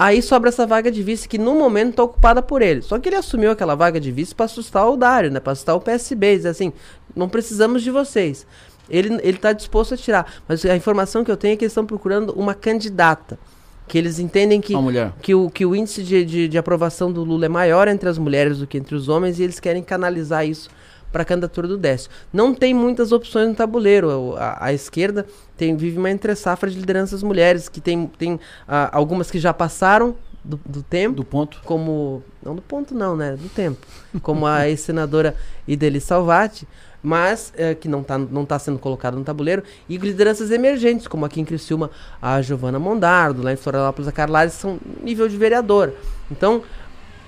Aí 0.00 0.22
sobra 0.22 0.48
essa 0.48 0.64
vaga 0.64 0.92
de 0.92 1.02
vice 1.02 1.28
que 1.28 1.38
no 1.38 1.56
momento 1.56 1.90
está 1.90 2.04
ocupada 2.04 2.40
por 2.40 2.62
ele. 2.62 2.82
Só 2.82 3.00
que 3.00 3.08
ele 3.08 3.16
assumiu 3.16 3.50
aquela 3.50 3.74
vaga 3.74 3.98
de 3.98 4.12
vice 4.12 4.32
para 4.32 4.44
assustar 4.44 4.88
o 4.88 4.96
Dário, 4.96 5.28
né? 5.28 5.40
Para 5.40 5.54
assustar 5.54 5.74
o 5.74 5.80
PSB, 5.80 6.36
dizer 6.36 6.50
assim, 6.50 6.72
não 7.16 7.28
precisamos 7.28 7.82
de 7.82 7.90
vocês. 7.90 8.46
Ele 8.88 9.14
ele 9.22 9.36
está 9.36 9.52
disposto 9.52 9.94
a 9.94 9.96
tirar, 9.96 10.32
mas 10.46 10.64
a 10.64 10.76
informação 10.76 11.24
que 11.24 11.30
eu 11.30 11.36
tenho 11.36 11.54
é 11.54 11.56
que 11.56 11.64
eles 11.64 11.72
estão 11.72 11.86
procurando 11.86 12.32
uma 12.32 12.54
candidata, 12.54 13.38
que 13.86 13.96
eles 13.98 14.18
entendem 14.18 14.60
que 14.60 14.74
que 15.22 15.34
o, 15.34 15.50
que 15.50 15.66
o 15.66 15.74
índice 15.74 16.02
de, 16.02 16.24
de, 16.24 16.48
de 16.48 16.58
aprovação 16.58 17.12
do 17.12 17.24
Lula 17.24 17.46
é 17.46 17.48
maior 17.48 17.88
entre 17.88 18.08
as 18.08 18.18
mulheres 18.18 18.58
do 18.58 18.66
que 18.66 18.78
entre 18.78 18.94
os 18.94 19.08
homens 19.08 19.38
e 19.38 19.42
eles 19.42 19.60
querem 19.60 19.82
canalizar 19.82 20.46
isso 20.46 20.68
para 21.12 21.22
a 21.22 21.24
candidatura 21.24 21.66
do 21.66 21.76
Décio. 21.76 22.10
Não 22.32 22.54
tem 22.54 22.74
muitas 22.74 23.12
opções 23.12 23.48
no 23.48 23.54
tabuleiro. 23.54 24.34
A, 24.36 24.66
a 24.66 24.72
esquerda 24.72 25.26
tem, 25.56 25.76
vive 25.76 25.98
uma 25.98 26.10
entre-safra 26.10 26.70
de 26.70 26.78
lideranças 26.78 27.22
mulheres, 27.22 27.68
que 27.68 27.80
tem, 27.80 28.06
tem 28.18 28.38
ah, 28.66 28.90
algumas 28.92 29.30
que 29.30 29.38
já 29.38 29.54
passaram 29.54 30.14
do, 30.44 30.60
do 30.64 30.82
tempo, 30.82 31.16
Do 31.16 31.24
ponto. 31.24 31.60
como. 31.64 32.22
Não 32.42 32.54
do 32.54 32.62
ponto, 32.62 32.94
não, 32.94 33.16
né? 33.16 33.36
Do 33.36 33.48
tempo. 33.48 33.86
Como 34.22 34.46
a 34.46 34.66
ex-senadora 34.70 35.34
Ideli 35.66 36.00
Salvati, 36.00 36.66
mas 37.02 37.52
eh, 37.56 37.74
que 37.74 37.88
não 37.88 38.00
está 38.00 38.18
não 38.18 38.44
tá 38.44 38.58
sendo 38.58 38.78
colocado 38.78 39.16
no 39.16 39.24
tabuleiro, 39.24 39.62
e 39.88 39.96
lideranças 39.96 40.50
emergentes, 40.50 41.06
como 41.06 41.24
aqui 41.24 41.40
em 41.40 41.44
Criciúma, 41.44 41.90
a 42.20 42.40
Giovana 42.42 42.78
Mondardo, 42.78 43.42
lá 43.42 43.52
em 43.52 43.56
Florianópolis, 43.56 44.08
a 44.08 44.12
Carlares, 44.12 44.52
são 44.54 44.78
nível 45.02 45.28
de 45.28 45.36
vereadora. 45.36 45.94
Então, 46.30 46.62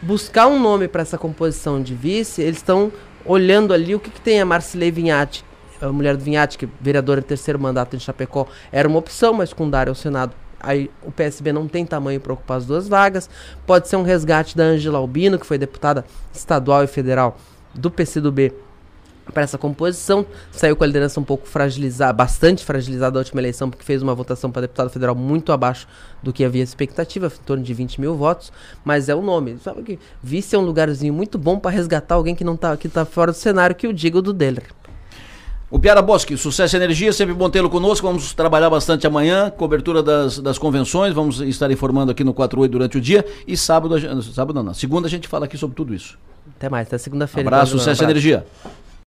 buscar 0.02 0.46
um 0.46 0.58
nome 0.58 0.88
para 0.88 1.02
essa 1.02 1.18
composição 1.18 1.82
de 1.82 1.94
vice, 1.94 2.42
eles 2.42 2.56
estão 2.56 2.92
olhando 3.24 3.72
ali 3.72 3.94
o 3.94 4.00
que, 4.00 4.10
que 4.10 4.20
tem 4.20 4.40
a 4.40 4.44
Marcilei 4.44 4.90
Vinhati, 4.90 5.44
a 5.80 5.90
mulher 5.92 6.16
do 6.16 6.24
Vinhati, 6.24 6.58
que 6.58 6.64
é 6.66 6.68
vereadora 6.80 7.20
em 7.20 7.24
terceiro 7.24 7.58
mandato 7.58 7.96
em 7.96 7.98
Chapecó, 7.98 8.46
era 8.70 8.88
uma 8.88 8.98
opção, 8.98 9.32
mas 9.32 9.52
com 9.52 9.68
Dário 9.68 9.90
ao 9.90 9.94
Senado, 9.94 10.34
aí 10.58 10.90
o 11.02 11.10
PSB 11.10 11.52
não 11.52 11.66
tem 11.66 11.86
tamanho 11.86 12.20
para 12.20 12.32
ocupar 12.32 12.58
as 12.58 12.66
duas 12.66 12.86
vagas. 12.86 13.30
Pode 13.66 13.88
ser 13.88 13.96
um 13.96 14.02
resgate 14.02 14.56
da 14.56 14.64
Angela 14.64 14.98
Albino, 14.98 15.38
que 15.38 15.46
foi 15.46 15.56
deputada 15.56 16.04
estadual 16.32 16.84
e 16.84 16.86
federal 16.86 17.38
do 17.74 17.90
PCdoB 17.90 18.52
para 19.30 19.42
essa 19.42 19.58
composição. 19.58 20.24
Saiu 20.52 20.76
com 20.76 20.84
a 20.84 20.86
liderança 20.86 21.20
um 21.20 21.24
pouco 21.24 21.46
fragilizada, 21.46 22.12
bastante 22.12 22.64
fragilizada 22.64 23.12
da 23.12 23.18
última 23.20 23.40
eleição, 23.40 23.70
porque 23.70 23.84
fez 23.84 24.02
uma 24.02 24.14
votação 24.14 24.50
para 24.50 24.62
deputado 24.62 24.90
federal 24.90 25.14
muito 25.14 25.52
abaixo 25.52 25.86
do 26.22 26.32
que 26.32 26.44
havia 26.44 26.62
expectativa, 26.62 27.26
em 27.26 27.44
torno 27.44 27.62
de 27.62 27.72
20 27.74 28.00
mil 28.00 28.14
votos. 28.14 28.52
Mas 28.84 29.08
é 29.08 29.14
o 29.14 29.22
nome. 29.22 29.58
Sabe 29.62 29.82
que 29.82 29.98
vice 30.22 30.54
é 30.54 30.58
um 30.58 30.62
lugarzinho 30.62 31.12
muito 31.12 31.38
bom 31.38 31.58
para 31.58 31.70
resgatar 31.70 32.14
alguém 32.14 32.34
que 32.34 32.44
não 32.44 32.56
tá, 32.56 32.76
que 32.76 32.88
tá 32.88 33.04
fora 33.04 33.32
do 33.32 33.38
cenário, 33.38 33.76
que 33.76 33.86
o 33.86 33.92
diga 33.92 34.18
o 34.18 34.22
do 34.22 34.32
Deller. 34.32 34.64
O 35.70 35.78
Piara 35.78 36.02
Bosque, 36.02 36.36
sucesso 36.36 36.74
e 36.74 36.78
energia, 36.78 37.12
sempre 37.12 37.32
bom 37.32 37.48
tê-lo 37.48 37.70
conosco. 37.70 38.04
Vamos 38.04 38.34
trabalhar 38.34 38.68
bastante 38.68 39.06
amanhã, 39.06 39.50
cobertura 39.50 40.02
das, 40.02 40.40
das 40.40 40.58
convenções, 40.58 41.14
vamos 41.14 41.40
estar 41.40 41.70
informando 41.70 42.10
aqui 42.10 42.24
no 42.24 42.34
48 42.34 42.72
durante 42.72 42.98
o 42.98 43.00
dia. 43.00 43.24
E 43.46 43.56
sábado, 43.56 43.94
sábado 44.34 44.56
não, 44.56 44.64
não, 44.64 44.74
segunda 44.74 45.06
a 45.06 45.10
gente 45.10 45.28
fala 45.28 45.44
aqui 45.44 45.56
sobre 45.56 45.76
tudo 45.76 45.94
isso. 45.94 46.18
Até 46.56 46.68
mais, 46.68 46.88
até 46.88 46.98
segunda-feira. 46.98 47.48
Abraço, 47.48 47.74
então, 47.74 47.78
sucesso 47.78 48.02
e 48.02 48.04
energia. 48.04 48.44